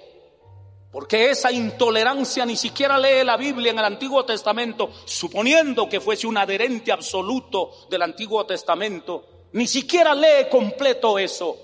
Porque 0.92 1.30
esa 1.30 1.52
intolerancia 1.52 2.46
ni 2.46 2.58
siquiera 2.58 2.98
lee 2.98 3.24
la 3.24 3.38
Biblia 3.38 3.72
en 3.72 3.80
el 3.80 3.86
Antiguo 3.86 4.26
Testamento, 4.26 4.90
suponiendo 5.06 5.88
que 5.88 6.02
fuese 6.02 6.28
un 6.28 6.38
adherente 6.38 6.92
absoluto 6.92 7.88
del 7.90 8.02
Antiguo 8.02 8.46
Testamento, 8.46 9.26
ni 9.54 9.68
siquiera 9.68 10.14
lee 10.14 10.50
completo 10.52 11.18
eso. 11.18 11.56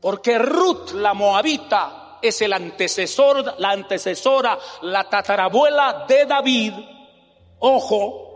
Porque 0.00 0.38
Ruth, 0.38 0.90
la 0.92 1.14
moabita, 1.14 2.18
es 2.20 2.42
el 2.42 2.52
antecesor, 2.52 3.54
la 3.58 3.70
antecesora, 3.70 4.58
la 4.82 5.08
tatarabuela 5.08 6.04
de 6.06 6.26
David. 6.26 6.72
Ojo, 7.60 8.33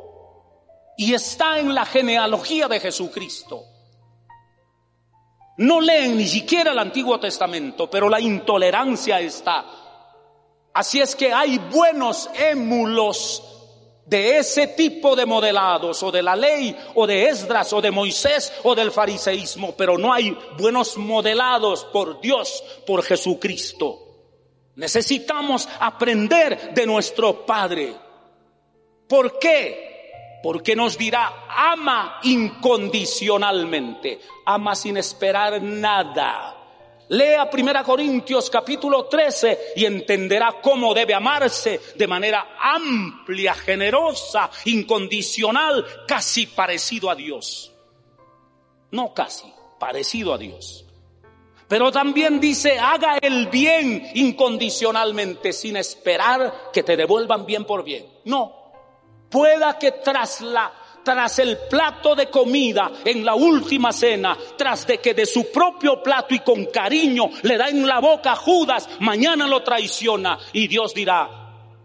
y 0.99 1.15
está 1.15 1.61
en 1.61 1.73
la 1.73 1.87
genealogía 1.87 2.67
de 2.67 2.81
Jesucristo. 2.81 3.63
No 5.59 5.81
leen 5.81 6.17
ni 6.17 6.27
siquiera 6.27 6.73
el 6.73 6.79
Antiguo 6.79 7.21
Testamento, 7.21 7.89
pero 7.89 8.09
la 8.09 8.21
intolerancia 8.21 9.21
está. 9.21 9.65
Así 10.75 11.01
es 11.01 11.15
que 11.15 11.33
hay 11.33 11.59
buenos 11.59 12.29
émulos 12.35 13.45
de 14.07 14.39
ese 14.39 14.67
tipo 14.69 15.15
de 15.15 15.25
modelados, 15.25 16.03
o 16.03 16.11
de 16.11 16.23
la 16.23 16.35
ley, 16.35 16.77
o 16.97 17.07
de 17.07 17.29
Esdras, 17.29 17.73
o 17.73 17.81
de 17.81 17.93
Moisés, 17.93 18.53
o 18.65 18.75
del 18.75 18.91
fariseísmo, 18.91 19.77
pero 19.77 19.97
no 19.97 20.13
hay 20.13 20.37
buenos 20.59 20.97
modelados 20.97 21.85
por 21.85 22.21
Dios, 22.21 22.65
por 22.85 23.05
Jesucristo. 23.05 24.01
Necesitamos 24.75 25.69
aprender 25.79 26.75
de 26.75 26.87
nuestro 26.87 27.47
Padre. 27.47 27.95
¿Por 29.07 29.39
qué? 29.39 29.98
Porque 30.43 30.77
nos 30.77 30.97
dirá, 30.97 31.47
ama 31.49 32.21
incondicionalmente, 32.23 34.21
ama 34.47 34.75
sin 34.75 34.97
esperar 34.97 35.61
nada. 35.63 36.55
Lea 37.11 37.49
1 37.51 37.85
Corintios 37.85 38.51
capítulo 38.51 39.07
13 39.07 39.73
y 39.77 39.87
entenderá 39.87 40.57
cómo 40.61 40.93
debe 40.93 41.15
amarse 41.15 41.81
de 41.95 42.07
manera 42.07 42.57
amplia, 42.61 43.55
generosa, 43.55 44.51
incondicional, 44.67 45.87
casi 46.07 46.47
parecido 46.47 47.11
a 47.11 47.15
Dios. 47.15 47.73
No 48.91 49.15
casi, 49.15 49.51
parecido 49.79 50.35
a 50.35 50.39
Dios. 50.39 50.85
Pero 51.67 51.93
también 51.93 52.41
dice, 52.41 52.79
haga 52.79 53.19
el 53.19 53.49
bien 53.49 54.11
incondicionalmente, 54.15 55.53
sin 55.53 55.77
esperar 55.77 56.71
que 56.73 56.83
te 56.83 56.97
devuelvan 56.97 57.45
bien 57.45 57.65
por 57.65 57.85
bien. 57.85 58.07
No, 58.25 58.58
Pueda 59.31 59.79
que 59.79 59.93
tras 59.93 60.41
la 60.41 60.73
tras 61.09 61.39
el 61.39 61.57
plato 61.71 62.15
de 62.15 62.29
comida 62.29 62.93
en 63.03 63.25
la 63.25 63.35
última 63.35 63.93
cena, 63.93 64.37
tras 64.59 64.87
de 64.87 64.99
que 64.99 65.15
de 65.15 65.25
su 65.25 65.51
propio 65.51 66.03
plato 66.03 66.35
y 66.35 66.41
con 66.41 66.67
cariño 66.67 67.31
le 67.45 67.57
da 67.57 67.71
en 67.71 67.87
la 67.87 67.99
boca 67.99 68.33
a 68.33 68.37
Judas, 68.37 68.87
mañana 69.01 69.47
lo 69.47 69.63
traiciona 69.63 70.39
y 70.53 70.69
Dios 70.69 70.93
dirá, 70.93 71.27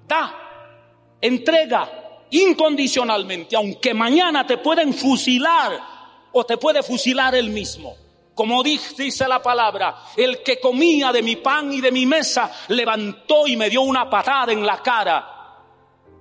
da, 0.05 1.17
entrega 1.21 1.89
incondicionalmente, 2.31 3.55
aunque 3.55 3.93
mañana 3.93 4.45
te 4.45 4.57
pueden 4.57 4.93
fusilar 4.93 5.79
o 6.33 6.45
te 6.45 6.57
puede 6.57 6.83
fusilar 6.83 7.33
él 7.33 7.49
mismo. 7.49 7.95
Como 8.35 8.61
dice 8.61 9.25
la 9.25 9.41
palabra, 9.41 9.95
el 10.17 10.43
que 10.43 10.59
comía 10.59 11.13
de 11.13 11.21
mi 11.21 11.37
pan 11.37 11.71
y 11.71 11.79
de 11.79 11.93
mi 11.93 12.05
mesa 12.05 12.51
levantó 12.67 13.47
y 13.47 13.55
me 13.55 13.69
dio 13.69 13.83
una 13.83 14.09
patada 14.09 14.51
en 14.51 14.65
la 14.65 14.81
cara 14.81 15.32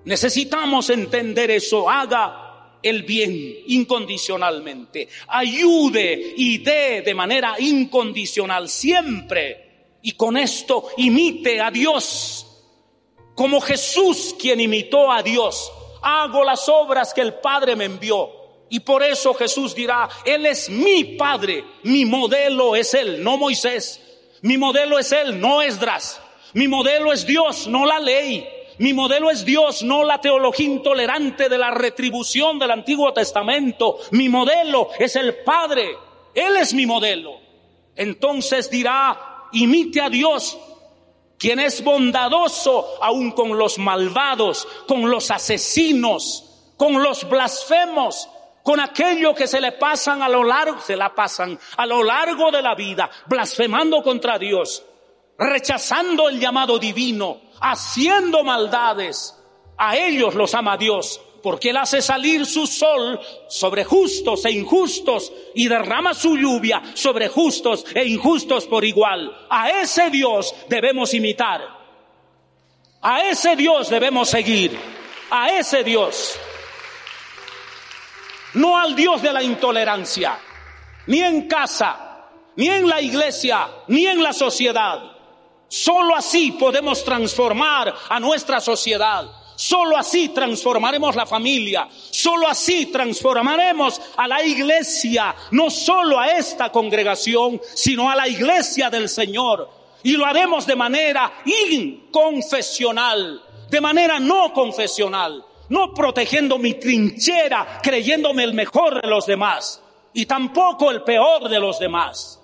Necesitamos 0.05 0.91
entender 0.91 1.51
eso. 1.51 1.89
Haga 1.89 2.79
el 2.83 3.03
bien 3.03 3.59
incondicionalmente. 3.67 5.09
Ayude 5.29 6.35
y 6.37 6.59
dé 6.59 7.03
de 7.03 7.15
manera 7.15 7.55
incondicional 7.59 8.69
siempre. 8.69 9.99
Y 10.03 10.13
con 10.13 10.37
esto 10.37 10.89
imite 10.97 11.61
a 11.61 11.71
Dios. 11.71 12.47
Como 13.35 13.61
Jesús 13.61 14.35
quien 14.39 14.61
imitó 14.61 15.11
a 15.11 15.23
Dios. 15.23 15.71
Hago 16.03 16.43
las 16.43 16.69
obras 16.69 17.15
que 17.15 17.21
el 17.21 17.35
Padre 17.35 17.77
me 17.77 17.85
envió. 17.85 18.31
Y 18.69 18.81
por 18.81 19.03
eso 19.03 19.35
Jesús 19.35 19.75
dirá, 19.75 20.09
Él 20.25 20.47
es 20.47 20.69
mi 20.69 21.05
Padre. 21.05 21.65
Mi 21.85 22.05
modelo 22.05 22.75
es 22.75 22.95
Él, 22.95 23.23
no 23.23 23.37
Moisés. 23.37 24.01
Mi 24.41 24.59
modelo 24.59 24.99
es 24.99 25.13
Él, 25.13 25.41
no 25.41 25.63
Esdras. 25.63 26.21
Mi 26.55 26.69
modelo 26.69 27.13
es 27.13 27.27
Dios, 27.27 27.69
no 27.69 27.87
la 27.87 28.01
ley. 28.01 28.47
Mi 28.83 28.93
modelo 28.93 29.31
es 29.31 29.45
Dios, 29.45 29.85
no 29.85 30.03
la 30.03 30.21
teología 30.21 30.67
intolerante 30.67 31.49
de 31.49 31.57
la 31.57 31.71
retribución 31.71 32.59
del 32.59 32.73
Antiguo 32.73 33.13
Testamento. 33.13 34.01
Mi 34.11 34.29
modelo 34.29 34.89
es 34.99 35.15
el 35.15 35.37
Padre. 35.45 35.97
Él 36.35 36.57
es 36.57 36.75
mi 36.75 36.85
modelo. 36.85 37.39
Entonces 37.95 38.69
dirá, 38.69 39.47
imite 39.53 40.01
a 40.01 40.11
Dios, 40.11 40.59
quien 41.39 41.61
es 41.61 41.85
bondadoso 41.85 43.01
aún 43.01 43.31
con 43.31 43.57
los 43.57 43.79
malvados, 43.79 44.67
con 44.89 45.09
los 45.09 45.31
asesinos, 45.31 46.73
con 46.77 47.01
los 47.01 47.29
blasfemos, 47.29 48.29
con 48.65 48.81
aquello 48.81 49.33
que 49.33 49.47
se 49.47 49.61
le 49.61 49.71
pasan 49.71 50.23
a 50.23 50.29
lo 50.29 50.43
largo, 50.43 50.81
se 50.81 50.97
la 50.97 51.15
pasan 51.15 51.57
a 51.77 51.87
lo 51.87 52.03
largo 52.03 52.51
de 52.51 52.63
la 52.63 52.75
vida, 52.75 53.09
blasfemando 53.29 54.03
contra 54.03 54.41
Dios, 54.41 54.83
rechazando 55.39 56.29
el 56.29 56.39
llamado 56.39 56.79
divino, 56.79 57.41
haciendo 57.61 58.45
maldades, 58.45 59.37
a 59.77 59.97
ellos 59.97 60.35
los 60.35 60.55
ama 60.55 60.77
Dios, 60.77 61.21
porque 61.43 61.71
Él 61.71 61.77
hace 61.77 62.01
salir 62.01 62.47
su 62.47 62.67
sol 62.67 63.21
sobre 63.49 63.85
justos 63.85 64.45
e 64.45 64.53
injustos 64.53 65.33
y 65.55 65.69
derrama 65.69 66.15
su 66.15 66.37
lluvia 66.37 66.83
sobre 66.95 67.29
justos 67.29 67.85
e 67.95 68.05
injustos 68.07 68.67
por 68.67 68.85
igual. 68.85 69.47
A 69.51 69.71
ese 69.71 70.09
Dios 70.11 70.55
debemos 70.69 71.13
imitar. 71.15 71.61
A 73.01 73.29
ese 73.29 73.57
Dios 73.57 73.91
debemos 73.91 74.29
seguir. 74.31 74.79
A 75.31 75.49
ese 75.59 75.83
Dios. 75.83 76.39
No 78.55 78.79
al 78.79 78.95
Dios 78.95 79.23
de 79.23 79.33
la 79.33 79.43
intolerancia, 79.43 80.39
ni 81.07 81.23
en 81.23 81.49
casa, 81.49 82.29
ni 82.55 82.69
en 82.69 82.87
la 82.87 83.01
iglesia, 83.01 83.67
ni 83.89 84.07
en 84.07 84.23
la 84.23 84.33
sociedad. 84.33 85.12
Solo 85.73 86.15
así 86.15 86.53
podemos 86.53 87.03
transformar 87.03 87.95
a 88.11 88.21
nuestra 88.21 88.61
sociedad. 88.61 89.27
Solo 89.57 89.97
así 89.97 90.29
transformaremos 90.29 91.17
la 91.17 91.25
familia. 91.25 91.89
Solo 92.11 92.47
así 92.47 92.93
transformaremos 92.93 93.99
a 94.19 94.29
la 94.29 94.45
iglesia, 94.45 95.35
no 95.53 95.71
solo 95.71 96.21
a 96.21 96.33
esta 96.33 96.71
congregación, 96.71 97.59
sino 97.73 98.11
a 98.11 98.17
la 98.17 98.29
iglesia 98.29 98.91
del 98.91 99.09
Señor. 99.09 99.71
Y 100.03 100.13
lo 100.13 100.27
haremos 100.27 100.67
de 100.67 100.77
manera 100.77 101.33
inconfesional, 101.47 103.43
de 103.71 103.81
manera 103.81 104.21
no 104.21 104.53
confesional, 104.53 105.43
no 105.71 105.95
protegiendo 105.95 106.59
mi 106.59 106.75
trinchera, 106.75 107.81
creyéndome 107.83 108.45
el 108.45 108.53
mejor 108.53 109.01
de 109.01 109.09
los 109.09 109.25
demás 109.25 109.83
y 110.13 110.27
tampoco 110.27 110.91
el 110.91 111.03
peor 111.03 111.49
de 111.49 111.59
los 111.59 111.79
demás. 111.79 112.42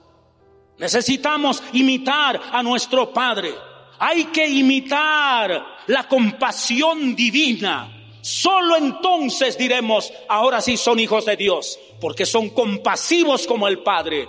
Necesitamos 0.78 1.62
imitar 1.72 2.40
a 2.52 2.62
nuestro 2.62 3.12
Padre. 3.12 3.52
Hay 3.98 4.26
que 4.26 4.46
imitar 4.46 5.78
la 5.88 6.06
compasión 6.06 7.16
divina. 7.16 7.94
Solo 8.20 8.76
entonces 8.76 9.58
diremos, 9.58 10.12
ahora 10.28 10.60
sí 10.60 10.76
son 10.76 11.00
hijos 11.00 11.24
de 11.24 11.36
Dios, 11.36 11.78
porque 12.00 12.26
son 12.26 12.50
compasivos 12.50 13.46
como 13.46 13.66
el 13.66 13.80
Padre. 13.80 14.28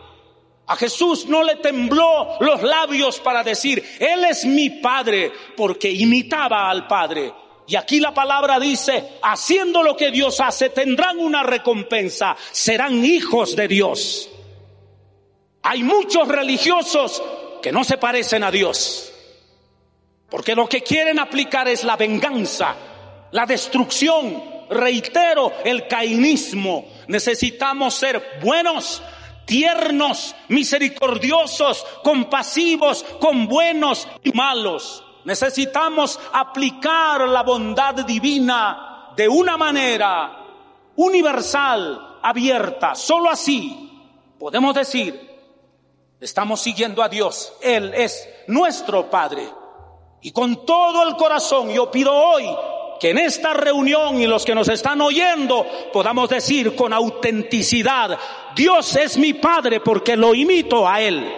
A 0.68 0.76
Jesús 0.76 1.26
no 1.28 1.44
le 1.44 1.56
tembló 1.56 2.38
los 2.40 2.62
labios 2.62 3.20
para 3.20 3.44
decir, 3.44 3.84
Él 4.00 4.24
es 4.26 4.46
mi 4.46 4.70
Padre, 4.70 5.32
porque 5.58 5.92
imitaba 5.92 6.70
al 6.70 6.88
Padre. 6.88 7.34
Y 7.68 7.76
aquí 7.76 8.00
la 8.00 8.14
palabra 8.14 8.60
dice, 8.60 9.18
haciendo 9.22 9.84
lo 9.84 9.96
que 9.96 10.10
Dios 10.10 10.40
hace, 10.40 10.70
tendrán 10.70 11.20
una 11.20 11.44
recompensa, 11.44 12.36
serán 12.52 13.06
hijos 13.06 13.56
de 13.56 13.68
Dios. 13.68 14.30
Hay 15.70 15.84
muchos 15.84 16.28
religiosos 16.28 17.22
que 17.62 17.72
no 17.72 17.84
se 17.84 18.00
parecen 18.00 18.44
a 18.44 18.50
Dios, 18.50 19.14
porque 20.28 20.56
lo 20.56 20.68
que 20.68 20.82
quieren 20.82 21.20
aplicar 21.20 21.68
es 21.68 21.84
la 21.84 21.96
venganza, 21.96 22.76
la 23.30 23.46
destrucción, 23.46 24.44
reitero, 24.72 25.54
el 25.64 25.88
cainismo, 25.88 26.86
Necesitamos 27.08 27.94
ser 27.94 28.40
buenos, 28.42 29.04
tiernos, 29.46 30.36
misericordiosos, 30.48 31.86
compasivos, 32.04 33.06
con 33.20 33.48
buenos 33.48 34.08
y 34.24 34.32
malos. 34.32 35.04
Necesitamos 35.26 36.20
aplicar 36.34 37.28
la 37.28 37.44
bondad 37.44 37.94
divina 37.94 39.12
de 39.16 39.30
una 39.30 39.56
manera 39.56 40.48
universal, 40.96 42.18
abierta. 42.24 42.96
Solo 42.96 43.30
así 43.30 43.86
podemos 44.40 44.74
decir, 44.74 45.29
estamos 46.20 46.62
siguiendo 46.62 47.02
a 47.04 47.10
Dios. 47.10 47.54
Él 47.62 47.94
es 47.94 48.28
nuestro 48.48 49.10
Padre. 49.10 49.48
Y 50.22 50.32
con 50.32 50.66
todo 50.66 51.08
el 51.08 51.16
corazón 51.16 51.70
yo 51.70 51.90
pido 51.90 52.14
hoy 52.14 52.46
que 53.00 53.12
en 53.12 53.18
esta 53.18 53.54
reunión 53.54 54.20
y 54.22 54.28
los 54.28 54.44
que 54.44 54.54
nos 54.54 54.68
están 54.68 55.00
oyendo 55.00 55.66
podamos 55.94 56.30
decir 56.30 56.76
con 56.76 56.92
autenticidad, 56.92 58.20
Dios 58.56 58.96
es 58.98 59.18
mi 59.18 59.34
Padre 59.34 59.80
porque 59.80 60.18
lo 60.18 60.36
imito 60.36 60.88
a 60.88 61.02
Él. 61.02 61.32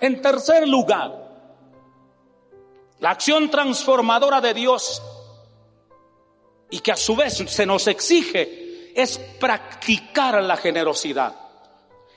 En 0.00 0.22
tercer 0.22 0.68
lugar, 0.68 1.25
la 3.00 3.10
acción 3.10 3.50
transformadora 3.50 4.40
de 4.40 4.54
Dios 4.54 5.02
y 6.70 6.80
que 6.80 6.92
a 6.92 6.96
su 6.96 7.14
vez 7.14 7.36
se 7.46 7.66
nos 7.66 7.86
exige 7.86 8.92
es 8.94 9.18
practicar 9.18 10.42
la 10.42 10.56
generosidad. 10.56 11.34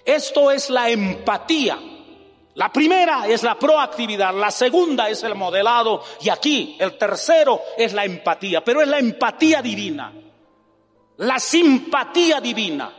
Esto 0.06 0.50
es 0.50 0.70
la 0.70 0.90
empatía. 0.90 1.78
La 2.56 2.72
primera 2.74 3.28
es 3.28 3.44
la 3.44 3.58
proactividad, 3.58 4.34
la 4.34 4.52
segunda 4.52 5.10
es 5.10 5.24
el 5.24 5.36
modelado 5.36 6.04
y 6.20 6.30
aquí 6.30 6.76
el 6.80 6.98
tercero 6.98 7.62
es 7.78 7.94
la 7.94 8.04
empatía, 8.04 8.64
pero 8.64 8.82
es 8.82 8.88
la 8.88 9.00
empatía 9.00 9.62
divina, 9.62 10.12
la 11.18 11.40
simpatía 11.40 12.42
divina, 12.42 12.92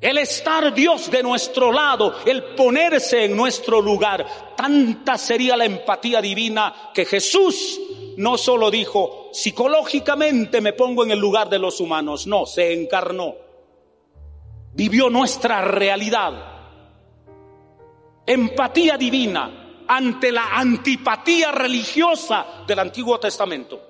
el 0.00 0.18
estar 0.18 0.74
Dios 0.74 1.10
de 1.10 1.22
nuestro 1.22 1.72
lado, 1.72 2.16
el 2.26 2.54
ponerse 2.54 3.24
en 3.24 3.36
nuestro 3.36 3.80
lugar. 3.80 4.54
Tanta 4.56 5.16
sería 5.16 5.56
la 5.56 5.64
empatía 5.64 6.20
divina 6.20 6.90
que 6.92 7.04
Jesús 7.04 7.80
no 8.18 8.36
solo 8.38 8.70
dijo, 8.70 9.30
psicológicamente 9.32 10.60
me 10.60 10.72
pongo 10.72 11.04
en 11.04 11.10
el 11.10 11.18
lugar 11.18 11.48
de 11.48 11.58
los 11.58 11.80
humanos, 11.80 12.26
no, 12.26 12.46
se 12.46 12.72
encarnó, 12.72 13.34
vivió 14.72 15.10
nuestra 15.10 15.62
realidad. 15.62 16.54
Empatía 18.26 18.96
divina 18.96 19.84
ante 19.88 20.32
la 20.32 20.56
antipatía 20.56 21.52
religiosa 21.52 22.64
del 22.66 22.78
Antiguo 22.80 23.20
Testamento. 23.20 23.80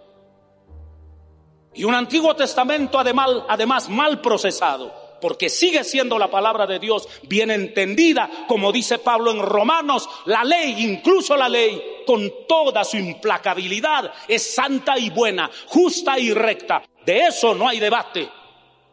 Y 1.75 1.85
un 1.85 1.95
Antiguo 1.95 2.35
Testamento 2.35 2.99
además, 2.99 3.31
además 3.49 3.88
mal 3.88 4.21
procesado 4.21 5.06
porque 5.21 5.49
sigue 5.49 5.85
siendo 5.85 6.19
la 6.19 6.31
palabra 6.31 6.67
de 6.67 6.79
Dios 6.79 7.09
bien 7.23 7.51
entendida, 7.51 8.31
como 8.49 8.73
dice 8.73 8.99
Pablo 8.99 9.31
en 9.31 9.41
Romanos, 9.41 10.09
la 10.27 10.45
ley, 10.45 10.77
incluso 10.79 11.37
la 11.37 11.49
ley, 11.49 12.03
con 12.07 12.47
toda 12.47 12.85
su 12.85 12.97
implacabilidad, 12.97 14.13
es 14.29 14.55
santa 14.55 14.99
y 14.99 15.11
buena, 15.11 15.51
justa 15.67 16.19
y 16.19 16.33
recta. 16.33 16.83
De 17.05 17.19
eso 17.27 17.55
no 17.55 17.69
hay 17.69 17.81
debate. 17.81 18.29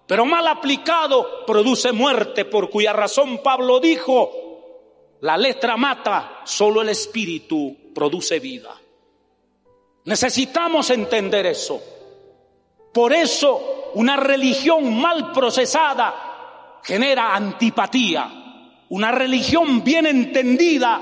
Pero 0.08 0.26
mal 0.26 0.48
aplicado 0.48 1.46
produce 1.46 1.92
muerte, 1.92 2.46
por 2.46 2.70
cuya 2.70 2.94
razón 2.94 3.40
Pablo 3.42 3.80
dijo, 3.80 4.44
la 5.22 5.38
letra 5.38 5.78
mata, 5.78 6.42
solo 6.44 6.82
el 6.82 6.90
espíritu 6.90 7.76
produce 7.96 8.40
vida. 8.40 8.80
Necesitamos 10.06 10.90
entender 10.90 11.46
eso. 11.46 11.82
Por 12.94 13.14
eso 13.14 13.83
una 13.96 14.18
religión 14.18 15.00
mal 15.00 15.32
procesada 15.32 16.80
genera 16.84 17.36
antipatía. 17.36 18.30
Una 18.90 19.12
religión 19.12 19.84
bien 19.84 20.06
entendida 20.06 21.02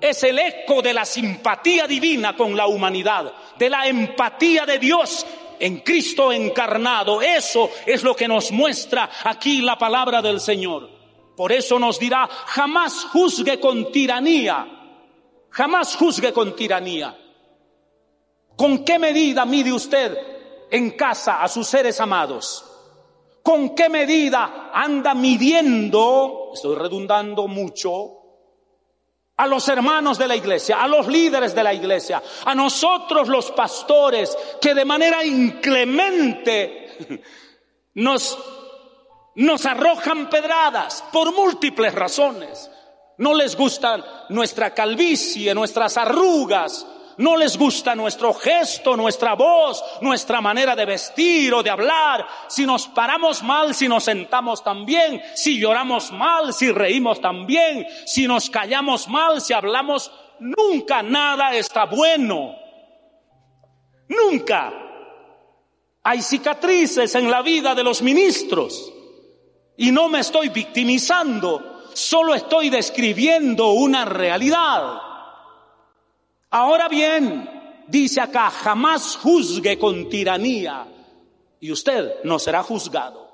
es 0.00 0.22
el 0.24 0.38
eco 0.38 0.82
de 0.82 0.92
la 0.92 1.04
simpatía 1.04 1.86
divina 1.86 2.36
con 2.36 2.56
la 2.56 2.66
humanidad, 2.66 3.32
de 3.58 3.70
la 3.70 3.86
empatía 3.86 4.66
de 4.66 4.78
Dios 4.78 5.24
en 5.58 5.78
Cristo 5.78 6.32
encarnado. 6.32 7.22
Eso 7.22 7.70
es 7.86 8.02
lo 8.02 8.14
que 8.14 8.28
nos 8.28 8.52
muestra 8.52 9.08
aquí 9.24 9.62
la 9.62 9.78
palabra 9.78 10.20
del 10.20 10.40
Señor. 10.40 10.90
Por 11.36 11.52
eso 11.52 11.78
nos 11.78 11.98
dirá, 11.98 12.28
jamás 12.28 13.06
juzgue 13.12 13.58
con 13.58 13.90
tiranía, 13.90 14.66
jamás 15.50 15.96
juzgue 15.96 16.32
con 16.32 16.54
tiranía. 16.54 17.16
¿Con 18.56 18.84
qué 18.84 18.98
medida 18.98 19.44
mide 19.44 19.72
usted 19.72 20.33
en 20.74 20.90
casa 20.90 21.40
a 21.40 21.46
sus 21.46 21.68
seres 21.68 22.00
amados? 22.00 22.64
¿Con 23.44 23.76
qué 23.76 23.88
medida 23.88 24.70
anda 24.72 25.14
midiendo, 25.14 26.50
estoy 26.52 26.74
redundando 26.74 27.46
mucho, 27.46 28.10
a 29.36 29.46
los 29.46 29.68
hermanos 29.68 30.18
de 30.18 30.26
la 30.26 30.34
iglesia, 30.34 30.82
a 30.82 30.88
los 30.88 31.06
líderes 31.06 31.54
de 31.54 31.62
la 31.62 31.72
iglesia, 31.72 32.20
a 32.44 32.54
nosotros 32.56 33.28
los 33.28 33.52
pastores 33.52 34.36
que 34.60 34.74
de 34.74 34.84
manera 34.84 35.24
inclemente 35.24 37.22
nos, 37.94 38.36
nos 39.36 39.66
arrojan 39.66 40.28
pedradas 40.28 41.04
por 41.12 41.32
múltiples 41.32 41.94
razones? 41.94 42.68
No 43.18 43.32
les 43.32 43.56
gusta 43.56 44.26
nuestra 44.30 44.74
calvicie, 44.74 45.54
nuestras 45.54 45.96
arrugas, 45.98 46.84
no 47.18 47.36
les 47.36 47.56
gusta 47.56 47.94
nuestro 47.94 48.34
gesto, 48.34 48.96
nuestra 48.96 49.34
voz, 49.34 49.82
nuestra 50.00 50.40
manera 50.40 50.74
de 50.74 50.84
vestir 50.84 51.52
o 51.54 51.62
de 51.62 51.70
hablar, 51.70 52.26
si 52.48 52.66
nos 52.66 52.88
paramos 52.88 53.42
mal, 53.42 53.74
si 53.74 53.88
nos 53.88 54.04
sentamos 54.04 54.62
también, 54.62 55.22
si 55.34 55.58
lloramos 55.58 56.12
mal, 56.12 56.52
si 56.52 56.70
reímos 56.72 57.20
también, 57.20 57.86
si 58.06 58.26
nos 58.26 58.50
callamos 58.50 59.08
mal, 59.08 59.40
si 59.40 59.52
hablamos, 59.52 60.10
nunca 60.40 61.02
nada 61.02 61.54
está 61.54 61.84
bueno. 61.86 62.56
Nunca. 64.08 64.72
Hay 66.02 66.20
cicatrices 66.20 67.14
en 67.14 67.30
la 67.30 67.42
vida 67.42 67.74
de 67.74 67.82
los 67.82 68.02
ministros 68.02 68.92
y 69.76 69.90
no 69.90 70.08
me 70.08 70.20
estoy 70.20 70.50
victimizando, 70.50 71.82
solo 71.94 72.34
estoy 72.34 72.70
describiendo 72.70 73.70
una 73.70 74.04
realidad. 74.04 75.13
Ahora 76.56 76.86
bien, 76.86 77.84
dice 77.88 78.20
acá, 78.20 78.48
jamás 78.48 79.16
juzgue 79.16 79.76
con 79.76 80.08
tiranía 80.08 80.86
y 81.58 81.72
usted 81.72 82.22
no 82.22 82.38
será 82.38 82.62
juzgado. 82.62 83.28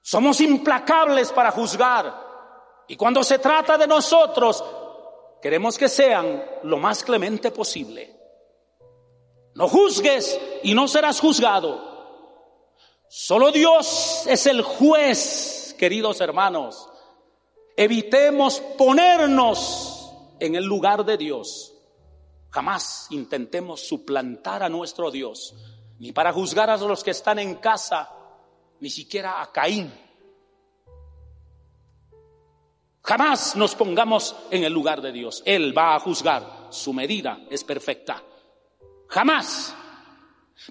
Somos 0.00 0.40
implacables 0.40 1.30
para 1.30 1.50
juzgar 1.50 2.84
y 2.88 2.96
cuando 2.96 3.22
se 3.22 3.38
trata 3.38 3.76
de 3.76 3.86
nosotros, 3.86 4.64
queremos 5.42 5.76
que 5.76 5.90
sean 5.90 6.42
lo 6.62 6.78
más 6.78 7.04
clemente 7.04 7.50
posible. 7.50 8.18
No 9.56 9.68
juzgues 9.68 10.40
y 10.62 10.72
no 10.72 10.88
serás 10.88 11.20
juzgado. 11.20 13.04
Solo 13.10 13.52
Dios 13.52 14.24
es 14.26 14.46
el 14.46 14.62
juez, 14.62 15.76
queridos 15.78 16.18
hermanos. 16.22 16.88
Evitemos 17.76 18.60
ponernos 18.78 19.95
en 20.40 20.54
el 20.54 20.64
lugar 20.64 21.04
de 21.04 21.16
Dios. 21.16 21.72
Jamás 22.50 23.08
intentemos 23.10 23.86
suplantar 23.86 24.62
a 24.62 24.68
nuestro 24.68 25.10
Dios, 25.10 25.54
ni 25.98 26.12
para 26.12 26.32
juzgar 26.32 26.70
a 26.70 26.76
los 26.76 27.04
que 27.04 27.10
están 27.10 27.38
en 27.38 27.56
casa, 27.56 28.10
ni 28.80 28.90
siquiera 28.90 29.42
a 29.42 29.52
Caín. 29.52 29.92
Jamás 33.06 33.54
nos 33.54 33.76
pongamos 33.76 34.34
en 34.50 34.64
el 34.64 34.72
lugar 34.72 35.00
de 35.00 35.12
Dios. 35.12 35.40
Él 35.46 35.76
va 35.76 35.94
a 35.94 36.00
juzgar. 36.00 36.66
Su 36.70 36.92
medida 36.92 37.38
es 37.48 37.62
perfecta. 37.62 38.20
Jamás. 39.08 39.74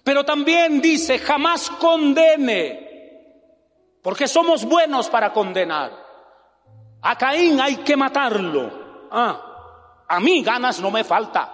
Pero 0.03 0.25
también 0.25 0.81
dice, 0.81 1.17
jamás 1.19 1.69
condene. 1.69 2.85
Porque 4.01 4.27
somos 4.27 4.65
buenos 4.65 5.07
para 5.09 5.31
condenar. 5.31 5.93
A 7.01 7.17
Caín 7.17 7.61
hay 7.61 7.77
que 7.77 7.95
matarlo. 7.95 9.07
Ah, 9.11 9.44
a 10.07 10.19
mí 10.19 10.43
ganas 10.43 10.79
no 10.79 10.91
me 10.91 11.03
falta. 11.03 11.51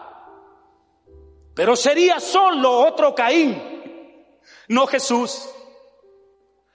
Pero 1.53 1.75
sería 1.75 2.19
solo 2.19 2.79
otro 2.87 3.13
Caín, 3.13 3.61
no 4.69 4.87
Jesús. 4.87 5.49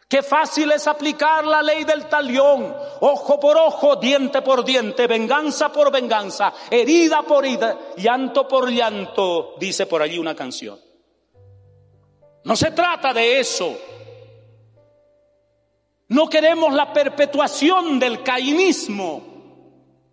Qué 0.08 0.22
fácil 0.22 0.70
es 0.70 0.86
aplicar 0.86 1.44
la 1.44 1.62
ley 1.62 1.82
del 1.82 2.06
talión, 2.06 2.72
ojo 3.00 3.40
por 3.40 3.56
ojo, 3.56 3.96
diente 3.96 4.40
por 4.40 4.64
diente, 4.64 5.08
venganza 5.08 5.72
por 5.72 5.90
venganza, 5.90 6.52
herida 6.70 7.22
por 7.22 7.44
herida, 7.44 7.76
llanto 7.96 8.46
por 8.46 8.70
llanto, 8.70 9.56
dice 9.58 9.86
por 9.86 10.02
allí 10.02 10.18
una 10.18 10.36
canción. 10.36 10.78
No 12.44 12.54
se 12.54 12.70
trata 12.70 13.12
de 13.12 13.40
eso. 13.40 13.76
No 16.08 16.28
queremos 16.28 16.72
la 16.72 16.92
perpetuación 16.92 17.98
del 17.98 18.22
cainismo. 18.22 19.35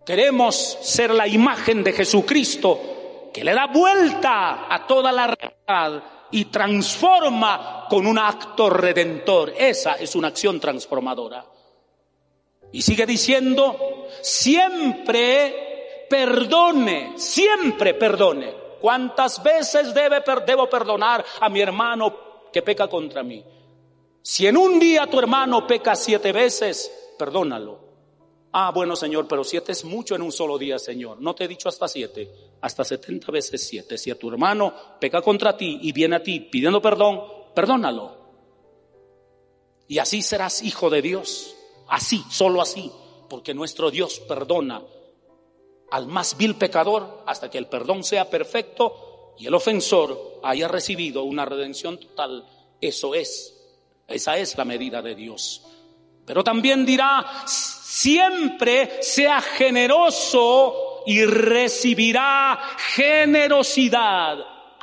Queremos 0.04 0.78
ser 0.82 1.14
la 1.14 1.26
imagen 1.26 1.82
de 1.82 1.92
Jesucristo 1.92 3.30
que 3.32 3.42
le 3.42 3.54
da 3.54 3.66
vuelta 3.66 4.72
a 4.72 4.86
toda 4.86 5.10
la 5.10 5.26
realidad 5.26 6.04
y 6.30 6.46
transforma 6.46 7.86
con 7.88 8.06
un 8.06 8.18
acto 8.18 8.68
redentor. 8.68 9.54
Esa 9.56 9.94
es 9.94 10.14
una 10.14 10.28
acción 10.28 10.60
transformadora. 10.60 11.44
Y 12.72 12.82
sigue 12.82 13.06
diciendo, 13.06 14.08
siempre 14.20 16.06
perdone, 16.10 17.12
siempre 17.16 17.94
perdone. 17.94 18.54
¿Cuántas 18.80 19.42
veces 19.42 19.94
debe, 19.94 20.22
debo 20.46 20.68
perdonar 20.68 21.24
a 21.40 21.48
mi 21.48 21.60
hermano 21.60 22.50
que 22.52 22.62
peca 22.62 22.88
contra 22.88 23.22
mí? 23.22 23.42
Si 24.20 24.46
en 24.46 24.56
un 24.56 24.78
día 24.78 25.06
tu 25.06 25.18
hermano 25.18 25.66
peca 25.66 25.94
siete 25.96 26.32
veces, 26.32 27.14
perdónalo. 27.18 27.83
Ah, 28.56 28.70
bueno, 28.70 28.94
Señor, 28.94 29.26
pero 29.26 29.42
siete 29.42 29.72
es 29.72 29.84
mucho 29.84 30.14
en 30.14 30.22
un 30.22 30.30
solo 30.30 30.56
día, 30.56 30.78
Señor. 30.78 31.20
No 31.20 31.34
te 31.34 31.42
he 31.42 31.48
dicho 31.48 31.68
hasta 31.68 31.88
siete, 31.88 32.30
hasta 32.60 32.84
setenta 32.84 33.32
veces 33.32 33.66
siete. 33.66 33.98
Si 33.98 34.12
a 34.12 34.14
tu 34.16 34.28
hermano 34.28 34.72
peca 35.00 35.20
contra 35.22 35.56
ti 35.56 35.80
y 35.82 35.90
viene 35.90 36.14
a 36.14 36.22
ti 36.22 36.38
pidiendo 36.38 36.80
perdón, 36.80 37.20
perdónalo. 37.52 38.16
Y 39.88 39.98
así 39.98 40.22
serás 40.22 40.62
hijo 40.62 40.88
de 40.88 41.02
Dios. 41.02 41.56
Así, 41.88 42.22
solo 42.30 42.62
así, 42.62 42.92
porque 43.28 43.54
nuestro 43.54 43.90
Dios 43.90 44.20
perdona 44.20 44.80
al 45.90 46.06
más 46.06 46.36
vil 46.36 46.54
pecador 46.54 47.24
hasta 47.26 47.50
que 47.50 47.58
el 47.58 47.66
perdón 47.66 48.04
sea 48.04 48.30
perfecto 48.30 49.34
y 49.36 49.48
el 49.48 49.54
ofensor 49.54 50.38
haya 50.44 50.68
recibido 50.68 51.24
una 51.24 51.44
redención 51.44 51.98
total. 51.98 52.46
Eso 52.80 53.16
es, 53.16 53.52
esa 54.06 54.38
es 54.38 54.56
la 54.56 54.64
medida 54.64 55.02
de 55.02 55.16
Dios. 55.16 55.73
Pero 56.26 56.42
también 56.42 56.86
dirá, 56.86 57.42
siempre 57.46 59.02
sea 59.02 59.40
generoso 59.40 61.02
y 61.06 61.24
recibirá 61.24 62.58
generosidad 62.94 64.38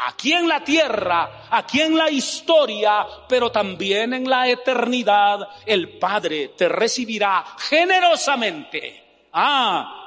aquí 0.08 0.34
en 0.34 0.47
la 0.47 0.63
tierra, 0.63 1.47
aquí 1.49 1.82
en 1.82 1.97
la 1.97 2.10
historia, 2.10 3.06
pero 3.27 3.51
también 3.51 4.13
en 4.13 4.30
la 4.30 4.47
eternidad. 4.47 5.47
El 5.65 5.97
Padre 5.97 6.49
te 6.58 6.69
recibirá 6.69 7.43
generosamente. 7.58 9.04
Ah, 9.34 10.01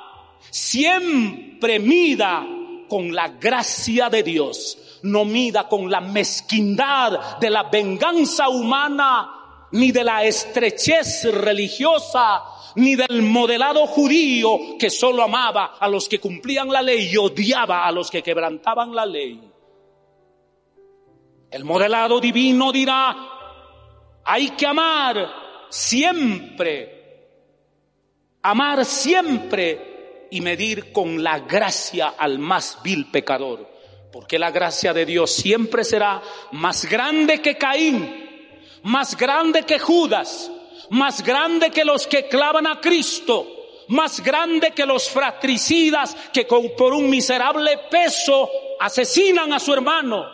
Siempre 0.51 1.79
mida 1.79 2.47
con 2.89 3.13
la 3.15 3.29
gracia 3.29 4.09
de 4.09 4.23
Dios, 4.23 5.01
no 5.03 5.25
mida 5.25 5.69
con 5.69 5.91
la 5.91 6.01
mezquindad 6.01 7.39
de 7.39 7.51
la 7.51 7.65
venganza 7.65 8.49
humana, 8.49 9.44
ni 9.75 9.91
de 9.91 10.05
la 10.05 10.25
estrechez 10.25 11.25
religiosa, 11.33 12.45
ni 12.77 12.95
del 12.95 13.23
modelado 13.23 13.87
judío 13.87 14.79
que 14.79 14.89
solo 14.89 15.23
amaba 15.23 15.77
a 15.81 15.89
los 15.89 16.09
que 16.09 16.21
cumplían 16.21 16.69
la 16.69 16.81
ley 16.81 17.11
y 17.13 17.17
odiaba 17.17 17.85
a 17.85 17.91
los 17.91 18.09
que 18.09 18.23
quebrantaban 18.23 18.95
la 18.95 19.05
ley. 19.05 19.41
El 21.51 21.65
modelado 21.65 22.21
divino 22.21 22.71
dirá, 22.71 23.17
hay 24.25 24.51
que 24.51 24.67
amar 24.67 25.29
siempre, 25.69 27.29
amar 28.43 28.85
siempre 28.85 30.29
y 30.31 30.41
medir 30.41 30.93
con 30.93 31.21
la 31.21 31.41
gracia 31.41 32.15
al 32.17 32.39
más 32.39 32.79
vil 32.85 33.11
pecador. 33.11 33.73
Porque 34.13 34.39
la 34.39 34.53
gracia 34.53 34.93
de 34.93 35.05
Dios 35.05 35.33
siempre 35.33 35.83
será 35.83 36.23
más 36.53 36.85
grande 36.89 37.43
que 37.43 37.57
Caín, 37.57 38.24
más 38.85 39.17
grande 39.17 39.63
que 39.63 39.79
Judas, 39.79 40.51
más 40.91 41.23
grande 41.23 41.71
que 41.71 41.85
los 41.85 42.07
que 42.07 42.29
clavan 42.29 42.67
a 42.67 42.81
Cristo, 42.81 43.47
más 43.89 44.23
grande 44.23 44.73
que 44.73 44.87
los 44.87 45.09
fratricidas 45.09 46.17
que 46.33 46.45
por 46.45 46.93
un 46.93 47.09
miserable 47.09 47.79
peso 47.91 48.51
asesinan 48.79 49.53
a 49.53 49.59
su 49.59 49.73
hermano, 49.73 50.27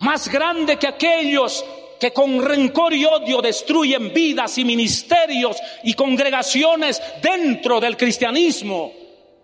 más 0.00 0.28
grande 0.28 0.78
que 0.78 0.88
aquellos 0.88 1.64
que 2.00 2.12
con 2.14 2.42
rencor 2.42 2.94
y 2.94 3.04
odio 3.04 3.42
destruyen 3.42 4.12
vidas 4.14 4.56
y 4.56 4.64
ministerios 4.64 5.58
y 5.84 5.92
congregaciones 5.92 7.02
dentro 7.22 7.78
del 7.78 7.94
cristianismo 7.94 8.90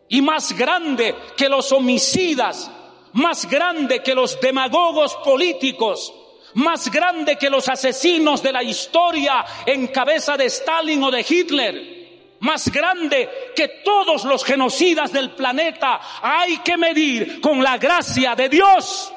y 0.08 0.22
más 0.22 0.56
grande 0.56 1.14
que 1.36 1.50
los 1.50 1.70
homicidas, 1.70 2.70
más 3.12 3.46
grande 3.46 4.02
que 4.02 4.14
los 4.14 4.40
demagogos 4.40 5.14
políticos, 5.16 6.14
más 6.56 6.90
grande 6.90 7.36
que 7.36 7.50
los 7.50 7.68
asesinos 7.68 8.42
de 8.42 8.52
la 8.52 8.62
historia 8.62 9.44
en 9.64 9.88
cabeza 9.88 10.36
de 10.36 10.46
Stalin 10.46 11.02
o 11.02 11.10
de 11.10 11.24
Hitler, 11.28 12.36
más 12.40 12.70
grande 12.72 13.52
que 13.54 13.80
todos 13.84 14.24
los 14.24 14.44
genocidas 14.44 15.12
del 15.12 15.32
planeta, 15.32 16.00
hay 16.22 16.58
que 16.58 16.76
medir 16.76 17.40
con 17.40 17.62
la 17.62 17.78
gracia 17.78 18.34
de 18.34 18.48
Dios. 18.48 19.12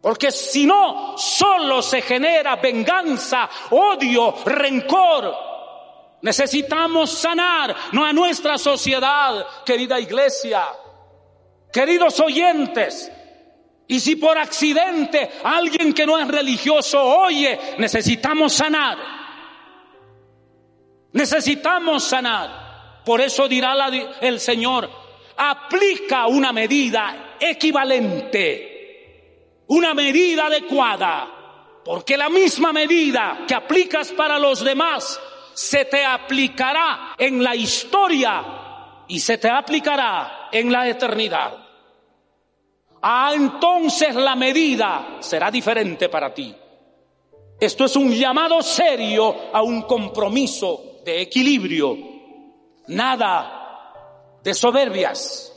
Porque 0.00 0.32
si 0.32 0.64
no, 0.64 1.16
solo 1.18 1.82
se 1.82 2.00
genera 2.00 2.56
venganza, 2.56 3.48
odio, 3.70 4.36
rencor, 4.46 5.50
Necesitamos 6.22 7.12
sanar 7.12 7.74
no 7.92 8.04
a 8.04 8.12
nuestra 8.12 8.58
sociedad, 8.58 9.42
querida 9.64 9.98
iglesia, 9.98 10.66
queridos 11.72 12.20
oyentes. 12.20 13.10
Y 13.90 13.98
si 13.98 14.14
por 14.14 14.38
accidente 14.38 15.28
alguien 15.42 15.92
que 15.92 16.06
no 16.06 16.16
es 16.16 16.28
religioso 16.28 17.02
oye, 17.02 17.58
necesitamos 17.78 18.52
sanar. 18.52 18.96
Necesitamos 21.12 22.04
sanar. 22.04 23.02
Por 23.04 23.20
eso 23.20 23.48
dirá 23.48 23.74
el 24.20 24.38
Señor, 24.38 24.88
aplica 25.36 26.28
una 26.28 26.52
medida 26.52 27.34
equivalente, 27.40 29.64
una 29.66 29.92
medida 29.92 30.46
adecuada, 30.46 31.80
porque 31.84 32.16
la 32.16 32.28
misma 32.28 32.72
medida 32.72 33.44
que 33.48 33.56
aplicas 33.56 34.12
para 34.12 34.38
los 34.38 34.62
demás 34.62 35.20
se 35.52 35.86
te 35.86 36.04
aplicará 36.04 37.16
en 37.18 37.42
la 37.42 37.56
historia 37.56 38.44
y 39.08 39.18
se 39.18 39.38
te 39.38 39.50
aplicará 39.50 40.48
en 40.52 40.70
la 40.70 40.86
eternidad. 40.86 41.69
Ah, 43.02 43.32
entonces 43.34 44.14
la 44.14 44.36
medida 44.36 45.18
será 45.20 45.50
diferente 45.50 46.08
para 46.08 46.34
ti. 46.34 46.54
Esto 47.58 47.84
es 47.84 47.96
un 47.96 48.10
llamado 48.10 48.62
serio 48.62 49.34
a 49.52 49.62
un 49.62 49.82
compromiso 49.82 51.00
de 51.04 51.22
equilibrio. 51.22 51.96
Nada 52.88 54.40
de 54.42 54.54
soberbias. 54.54 55.52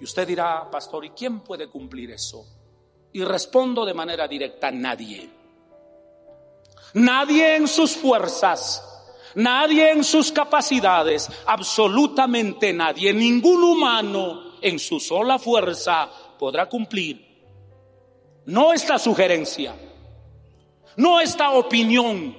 Y 0.00 0.04
usted 0.04 0.26
dirá, 0.26 0.68
pastor, 0.70 1.04
¿y 1.04 1.10
quién 1.10 1.40
puede 1.40 1.68
cumplir 1.68 2.10
eso? 2.10 2.44
Y 3.12 3.24
respondo 3.24 3.84
de 3.84 3.94
manera 3.94 4.28
directa, 4.28 4.70
nadie. 4.70 5.28
Nadie 6.94 7.56
en 7.56 7.68
sus 7.68 7.96
fuerzas, 7.96 8.82
nadie 9.34 9.90
en 9.90 10.04
sus 10.04 10.32
capacidades, 10.32 11.28
absolutamente 11.46 12.72
nadie, 12.72 13.12
ningún 13.12 13.62
humano 13.62 14.54
en 14.60 14.78
su 14.78 14.98
sola 14.98 15.38
fuerza 15.38 16.10
podrá 16.38 16.66
cumplir. 16.66 17.26
No 18.46 18.72
esta 18.72 18.98
sugerencia, 18.98 19.74
no 20.96 21.20
esta 21.20 21.50
opinión, 21.50 22.34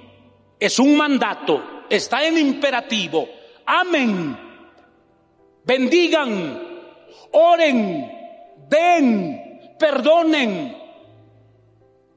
es 0.58 0.78
un 0.78 0.96
mandato, 0.96 1.84
está 1.88 2.24
en 2.24 2.36
imperativo. 2.36 3.28
Amen, 3.66 4.36
bendigan, 5.64 6.62
oren, 7.30 8.12
den, 8.68 9.76
perdonen, 9.78 10.76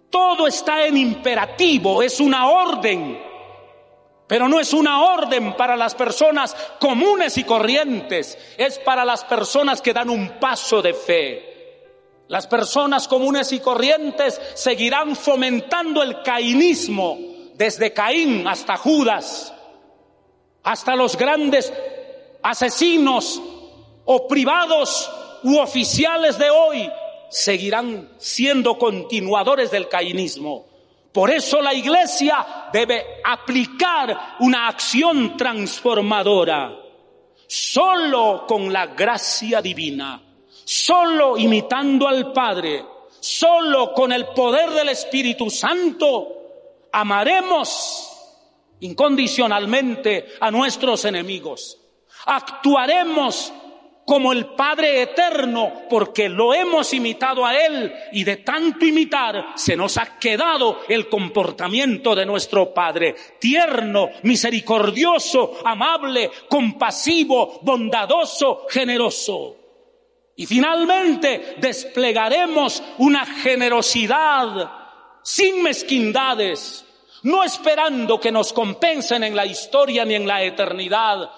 todo 0.09 0.47
está 0.47 0.85
en 0.85 0.97
imperativo, 0.97 2.01
es 2.01 2.19
una 2.19 2.49
orden. 2.49 3.19
Pero 4.27 4.47
no 4.47 4.59
es 4.59 4.73
una 4.73 5.03
orden 5.03 5.53
para 5.55 5.75
las 5.75 5.93
personas 5.93 6.55
comunes 6.79 7.37
y 7.37 7.43
corrientes, 7.43 8.37
es 8.57 8.79
para 8.79 9.05
las 9.05 9.23
personas 9.25 9.81
que 9.81 9.93
dan 9.93 10.09
un 10.09 10.39
paso 10.39 10.81
de 10.81 10.93
fe. 10.93 11.52
Las 12.27 12.47
personas 12.47 13.07
comunes 13.07 13.51
y 13.51 13.59
corrientes 13.59 14.39
seguirán 14.55 15.15
fomentando 15.15 16.01
el 16.01 16.21
cainismo 16.23 17.17
desde 17.55 17.93
Caín 17.93 18.47
hasta 18.47 18.77
Judas, 18.77 19.53
hasta 20.63 20.95
los 20.95 21.17
grandes 21.17 21.71
asesinos 22.41 23.41
o 24.05 24.27
privados 24.27 25.09
u 25.43 25.57
oficiales 25.59 26.37
de 26.37 26.49
hoy 26.49 26.89
seguirán 27.29 28.09
siendo 28.17 28.77
continuadores 28.77 29.71
del 29.71 29.89
cainismo. 29.89 30.65
Por 31.11 31.29
eso 31.29 31.61
la 31.61 31.73
iglesia 31.73 32.69
debe 32.71 33.21
aplicar 33.23 34.37
una 34.39 34.67
acción 34.67 35.37
transformadora. 35.37 36.79
Solo 37.47 38.45
con 38.47 38.73
la 38.73 38.87
gracia 38.87 39.61
divina, 39.61 40.19
solo 40.63 41.37
imitando 41.37 42.07
al 42.07 42.31
Padre, 42.31 42.85
solo 43.19 43.93
con 43.93 44.11
el 44.11 44.27
poder 44.27 44.69
del 44.71 44.89
Espíritu 44.89 45.49
Santo, 45.49 46.89
amaremos 46.91 48.09
incondicionalmente 48.81 50.33
a 50.39 50.51
nuestros 50.51 51.05
enemigos. 51.05 51.79
Actuaremos 52.25 53.53
como 54.05 54.33
el 54.33 54.47
Padre 54.47 55.01
eterno 55.01 55.83
porque 55.89 56.27
lo 56.27 56.53
hemos 56.53 56.93
imitado 56.93 57.45
a 57.45 57.55
Él 57.55 57.93
y 58.11 58.23
de 58.23 58.37
tanto 58.37 58.85
imitar 58.85 59.53
se 59.55 59.75
nos 59.75 59.97
ha 59.97 60.17
quedado 60.19 60.81
el 60.89 61.07
comportamiento 61.07 62.13
de 62.15 62.25
nuestro 62.25 62.73
Padre, 62.73 63.15
tierno, 63.39 64.09
misericordioso, 64.23 65.59
amable, 65.63 66.29
compasivo, 66.49 67.59
bondadoso, 67.61 68.65
generoso. 68.69 69.62
Y 70.35 70.45
finalmente 70.45 71.57
desplegaremos 71.59 72.81
una 72.97 73.25
generosidad 73.25 74.71
sin 75.21 75.61
mezquindades, 75.61 76.85
no 77.23 77.43
esperando 77.43 78.19
que 78.19 78.31
nos 78.31 78.51
compensen 78.51 79.23
en 79.23 79.35
la 79.35 79.45
historia 79.45 80.05
ni 80.05 80.15
en 80.15 80.27
la 80.27 80.41
eternidad. 80.43 81.29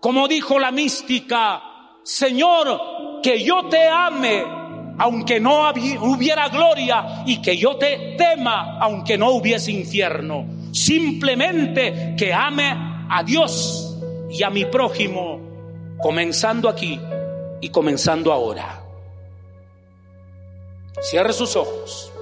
Como 0.00 0.28
dijo 0.28 0.58
la 0.58 0.70
mística, 0.70 1.62
Señor, 2.04 3.20
que 3.22 3.42
yo 3.42 3.68
te 3.68 3.88
ame 3.88 4.44
aunque 4.98 5.40
no 5.40 5.68
hubiera 6.00 6.48
gloria 6.48 7.24
y 7.26 7.42
que 7.42 7.56
yo 7.56 7.76
te 7.76 8.14
tema 8.16 8.78
aunque 8.80 9.18
no 9.18 9.32
hubiese 9.32 9.72
infierno. 9.72 10.46
Simplemente 10.72 12.14
que 12.16 12.32
ame 12.32 12.72
a 13.10 13.22
Dios 13.24 13.98
y 14.30 14.42
a 14.42 14.50
mi 14.50 14.64
prójimo, 14.64 15.40
comenzando 16.00 16.68
aquí 16.68 16.98
y 17.60 17.68
comenzando 17.70 18.32
ahora. 18.32 18.82
Cierre 21.00 21.32
sus 21.32 21.56
ojos. 21.56 22.12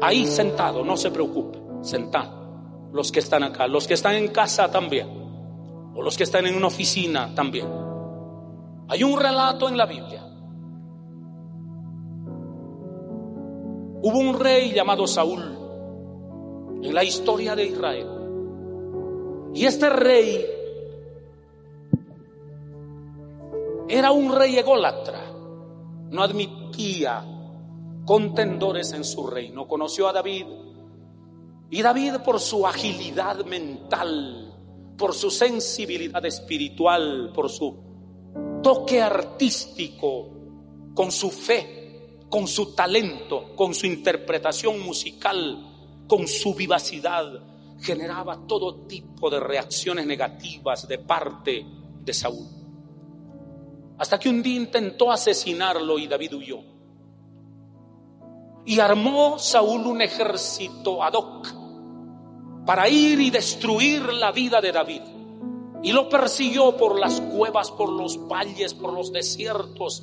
Ahí 0.00 0.26
sentado, 0.26 0.84
no 0.84 0.96
se 0.96 1.10
preocupe, 1.10 1.58
sentado. 1.82 2.44
Los 2.92 3.10
que 3.10 3.20
están 3.20 3.42
acá, 3.42 3.66
los 3.66 3.86
que 3.86 3.94
están 3.94 4.14
en 4.14 4.28
casa 4.28 4.70
también, 4.70 5.08
o 5.94 6.02
los 6.02 6.16
que 6.16 6.24
están 6.24 6.46
en 6.46 6.54
una 6.54 6.66
oficina 6.66 7.34
también. 7.34 7.66
Hay 8.88 9.02
un 9.02 9.18
relato 9.18 9.68
en 9.68 9.76
la 9.76 9.86
Biblia. 9.86 10.22
Hubo 14.02 14.18
un 14.18 14.38
rey 14.38 14.72
llamado 14.72 15.06
Saúl 15.06 15.42
en 16.82 16.94
la 16.94 17.02
historia 17.02 17.56
de 17.56 17.64
Israel. 17.64 18.08
Y 19.54 19.64
este 19.64 19.88
rey 19.88 20.53
era 23.94 24.10
un 24.10 24.34
rey 24.34 24.58
ególatra. 24.58 25.30
No 26.10 26.22
admitía 26.22 27.24
contendores 28.04 28.92
en 28.92 29.04
su 29.04 29.26
reino. 29.26 29.68
Conoció 29.68 30.08
a 30.08 30.12
David 30.12 30.46
y 31.70 31.80
David 31.80 32.16
por 32.24 32.40
su 32.40 32.66
agilidad 32.66 33.44
mental, 33.44 34.52
por 34.98 35.14
su 35.14 35.30
sensibilidad 35.30 36.24
espiritual, 36.26 37.30
por 37.32 37.48
su 37.48 37.76
toque 38.62 39.00
artístico, 39.00 40.28
con 40.92 41.12
su 41.12 41.30
fe, 41.30 42.18
con 42.28 42.48
su 42.48 42.74
talento, 42.74 43.54
con 43.54 43.74
su 43.74 43.86
interpretación 43.86 44.80
musical, 44.80 46.04
con 46.08 46.26
su 46.26 46.52
vivacidad, 46.54 47.40
generaba 47.80 48.44
todo 48.46 48.86
tipo 48.86 49.30
de 49.30 49.38
reacciones 49.38 50.04
negativas 50.04 50.88
de 50.88 50.98
parte 50.98 51.64
de 52.00 52.12
Saúl. 52.12 52.63
Hasta 53.98 54.18
que 54.18 54.28
un 54.28 54.42
día 54.42 54.56
intentó 54.56 55.12
asesinarlo 55.12 55.98
y 55.98 56.06
David 56.06 56.34
huyó. 56.34 56.58
Y 58.66 58.80
armó 58.80 59.38
Saúl 59.38 59.86
un 59.86 60.00
ejército 60.00 61.02
ad 61.02 61.12
hoc 61.14 61.64
para 62.64 62.88
ir 62.88 63.20
y 63.20 63.30
destruir 63.30 64.02
la 64.12 64.32
vida 64.32 64.60
de 64.60 64.72
David. 64.72 65.02
Y 65.82 65.92
lo 65.92 66.08
persiguió 66.08 66.76
por 66.76 66.98
las 66.98 67.20
cuevas, 67.20 67.70
por 67.70 67.92
los 67.92 68.26
valles, 68.26 68.72
por 68.72 68.94
los 68.94 69.12
desiertos. 69.12 70.02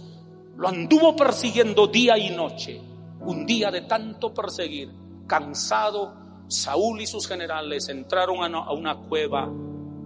Lo 0.56 0.68
anduvo 0.68 1.16
persiguiendo 1.16 1.88
día 1.88 2.18
y 2.18 2.30
noche. 2.30 2.80
Un 3.22 3.46
día 3.46 3.72
de 3.72 3.82
tanto 3.82 4.34
perseguir, 4.34 4.92
cansado, 5.28 6.14
Saúl 6.48 7.02
y 7.02 7.08
sus 7.08 7.28
generales 7.28 7.88
entraron 7.90 8.54
a 8.54 8.72
una 8.72 8.96
cueva 8.96 9.50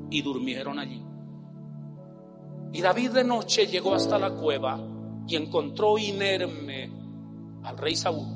y 0.10 0.22
durmieron 0.22 0.80
allí. 0.80 1.04
Y 2.76 2.82
David 2.82 3.12
de 3.12 3.24
noche 3.24 3.68
llegó 3.68 3.96
hasta 3.96 4.20
la 4.20 4.32
cueva 4.32 4.78
y 5.26 5.38
encontró 5.38 5.98
inerme 5.98 6.92
al 7.64 7.78
rey 7.78 7.96
Saúl. 7.96 8.28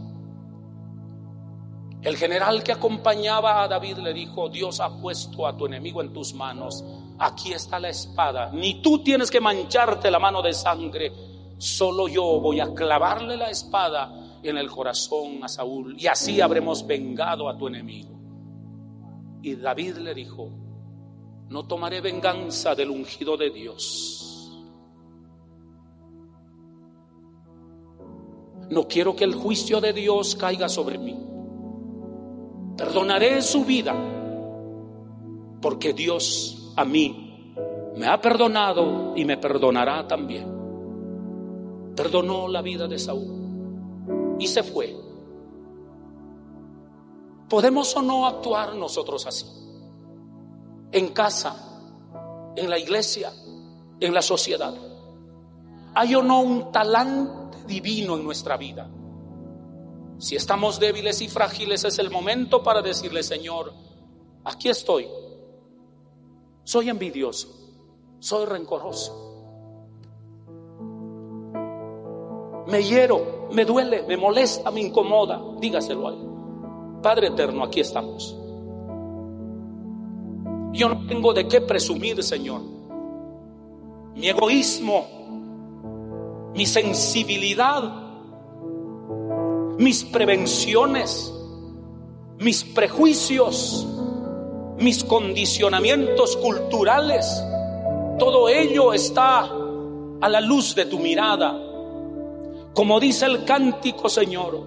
El 2.02 2.16
general 2.16 2.64
que 2.64 2.72
acompañaba 2.72 3.62
a 3.62 3.68
David 3.68 3.98
le 3.98 4.14
dijo, 4.14 4.48
Dios 4.48 4.80
ha 4.80 4.96
puesto 4.96 5.46
a 5.46 5.58
tu 5.58 5.66
enemigo 5.66 6.02
en 6.02 6.14
tus 6.14 6.34
manos, 6.34 6.86
aquí 7.18 7.52
está 7.52 7.80
la 7.80 7.90
espada, 7.90 8.50
ni 8.54 8.82
tú 8.82 9.04
tienes 9.04 9.30
que 9.30 9.42
mancharte 9.42 10.10
la 10.10 10.20
mano 10.20 10.42
de 10.42 10.54
sangre, 10.54 11.12
solo 11.58 12.08
yo 12.08 12.40
voy 12.40 12.62
a 12.62 12.74
clavarle 12.74 13.36
la 13.36 13.50
espada 13.50 14.40
en 14.42 14.58
el 14.58 14.72
corazón 14.72 15.44
a 15.44 15.50
Saúl 15.50 15.98
y 16.00 16.08
así 16.08 16.40
habremos 16.40 16.88
vengado 16.88 17.50
a 17.50 17.58
tu 17.58 17.68
enemigo. 17.68 18.18
Y 19.42 19.56
David 19.56 19.98
le 19.98 20.14
dijo, 20.14 20.50
no 21.50 21.66
tomaré 21.66 22.02
venganza 22.02 22.76
del 22.76 22.90
ungido 22.90 23.36
de 23.38 23.50
Dios 23.50 24.20
No 28.70 28.88
quiero 28.88 29.16
que 29.16 29.24
el 29.24 29.34
juicio 29.34 29.82
de 29.82 29.94
Dios 29.94 30.36
caiga 30.36 30.70
sobre 30.70 31.00
mí. 31.00 31.18
Perdonaré 32.78 33.42
su 33.42 33.66
vida 33.66 33.96
porque 35.60 35.94
Dios 35.94 36.72
a 36.76 36.86
mí 36.86 37.56
me 37.96 38.08
ha 38.08 38.22
perdonado 38.22 39.14
y 39.16 39.26
me 39.26 39.38
perdonará 39.38 40.08
también. 40.08 40.48
Perdonó 41.96 42.48
la 42.48 42.62
vida 42.62 42.88
de 42.88 43.00
Saúl 43.00 44.38
y 44.40 44.48
se 44.48 44.62
fue. 44.62 44.96
¿Podemos 47.50 47.96
o 47.96 48.02
no 48.04 48.28
actuar 48.28 48.76
nosotros 48.76 49.26
así? 49.26 49.46
En 50.92 51.10
casa, 51.10 51.56
en 52.56 52.70
la 52.70 52.80
iglesia, 52.80 53.32
en 54.00 54.14
la 54.14 54.22
sociedad. 54.22 54.74
¿Hay 55.96 56.16
o 56.16 56.24
no 56.24 56.42
un 56.42 56.72
talante? 56.72 57.40
divino 57.70 58.18
en 58.18 58.24
nuestra 58.26 58.58
vida. 58.58 58.90
Si 60.18 60.36
estamos 60.36 60.80
débiles 60.80 61.22
y 61.22 61.30
frágiles 61.30 61.86
es 61.86 61.98
el 62.00 62.10
momento 62.10 62.62
para 62.62 62.82
decirle, 62.82 63.24
Señor, 63.24 63.72
aquí 64.44 64.68
estoy. 64.68 65.08
Soy 66.66 66.90
envidioso, 66.90 67.48
soy 68.20 68.46
rencoroso. 68.46 69.28
Me 72.68 72.84
hiero, 72.84 73.48
me 73.52 73.64
duele, 73.64 74.04
me 74.04 74.18
molesta, 74.18 74.70
me 74.70 74.82
incomoda. 74.82 75.42
Dígaselo 75.60 76.08
a 76.08 76.12
Él. 76.12 77.02
Padre 77.02 77.28
eterno, 77.28 77.64
aquí 77.64 77.80
estamos. 77.80 78.36
Yo 80.72 80.90
no 80.90 81.08
tengo 81.08 81.34
de 81.34 81.48
qué 81.48 81.62
presumir, 81.62 82.22
Señor. 82.24 82.62
Mi 84.16 84.28
egoísmo 84.28 85.20
mi 86.60 86.66
sensibilidad, 86.66 87.84
mis 89.78 90.04
prevenciones, 90.04 91.34
mis 92.40 92.64
prejuicios, 92.64 93.88
mis 94.78 95.04
condicionamientos 95.04 96.36
culturales, 96.38 97.44
todo 98.18 98.50
ello 98.50 98.94
está 98.94 99.50
a 100.22 100.30
la 100.30 100.42
luz 100.42 100.76
de 100.76 100.86
tu 100.86 101.00
mirada. 101.00 101.58
Como 102.74 103.00
dice 103.00 103.26
el 103.26 103.46
cántico, 103.46 104.10
Señor, 104.10 104.62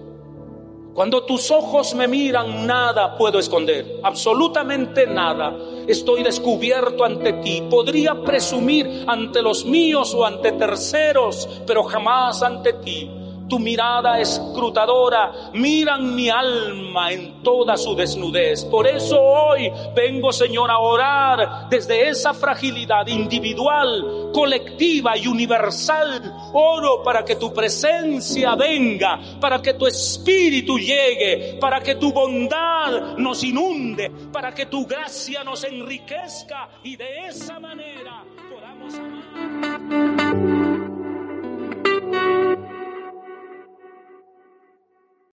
cuando 0.93 1.23
tus 1.23 1.49
ojos 1.49 1.95
me 1.95 2.07
miran, 2.07 2.67
nada 2.67 3.17
puedo 3.17 3.39
esconder, 3.39 3.99
absolutamente 4.03 5.07
nada. 5.07 5.57
Estoy 5.87 6.23
descubierto 6.23 7.03
ante 7.03 7.33
ti. 7.33 7.63
Podría 7.69 8.13
presumir 8.23 9.03
ante 9.07 9.41
los 9.41 9.65
míos 9.65 10.13
o 10.13 10.25
ante 10.25 10.51
terceros, 10.51 11.49
pero 11.65 11.83
jamás 11.83 12.43
ante 12.43 12.73
ti 12.73 13.22
tu 13.53 13.59
mirada 13.59 14.19
escrutadora, 14.19 15.51
miran 15.53 16.15
mi 16.15 16.27
alma 16.27 17.11
en 17.11 17.43
toda 17.43 17.77
su 17.77 17.93
desnudez. 17.93 18.65
Por 18.65 18.87
eso 18.87 19.21
hoy 19.21 19.71
vengo, 19.95 20.33
Señor, 20.33 20.71
a 20.71 20.79
orar 20.79 21.69
desde 21.69 22.09
esa 22.09 22.33
fragilidad 22.33 23.05
individual, 23.05 24.31
colectiva 24.33 25.15
y 25.15 25.27
universal. 25.27 26.35
Oro 26.51 27.03
para 27.03 27.23
que 27.23 27.35
tu 27.35 27.53
presencia 27.53 28.55
venga, 28.55 29.19
para 29.39 29.61
que 29.61 29.75
tu 29.75 29.85
espíritu 29.85 30.79
llegue, 30.79 31.59
para 31.61 31.79
que 31.79 31.93
tu 31.93 32.11
bondad 32.11 33.17
nos 33.17 33.43
inunde, 33.43 34.09
para 34.31 34.51
que 34.51 34.65
tu 34.65 34.87
gracia 34.87 35.43
nos 35.43 35.63
enriquezca 35.63 36.69
y 36.81 36.95
de 36.95 37.27
esa 37.27 37.59
manera 37.59 38.23
podamos 38.49 38.95
amar. 38.95 40.52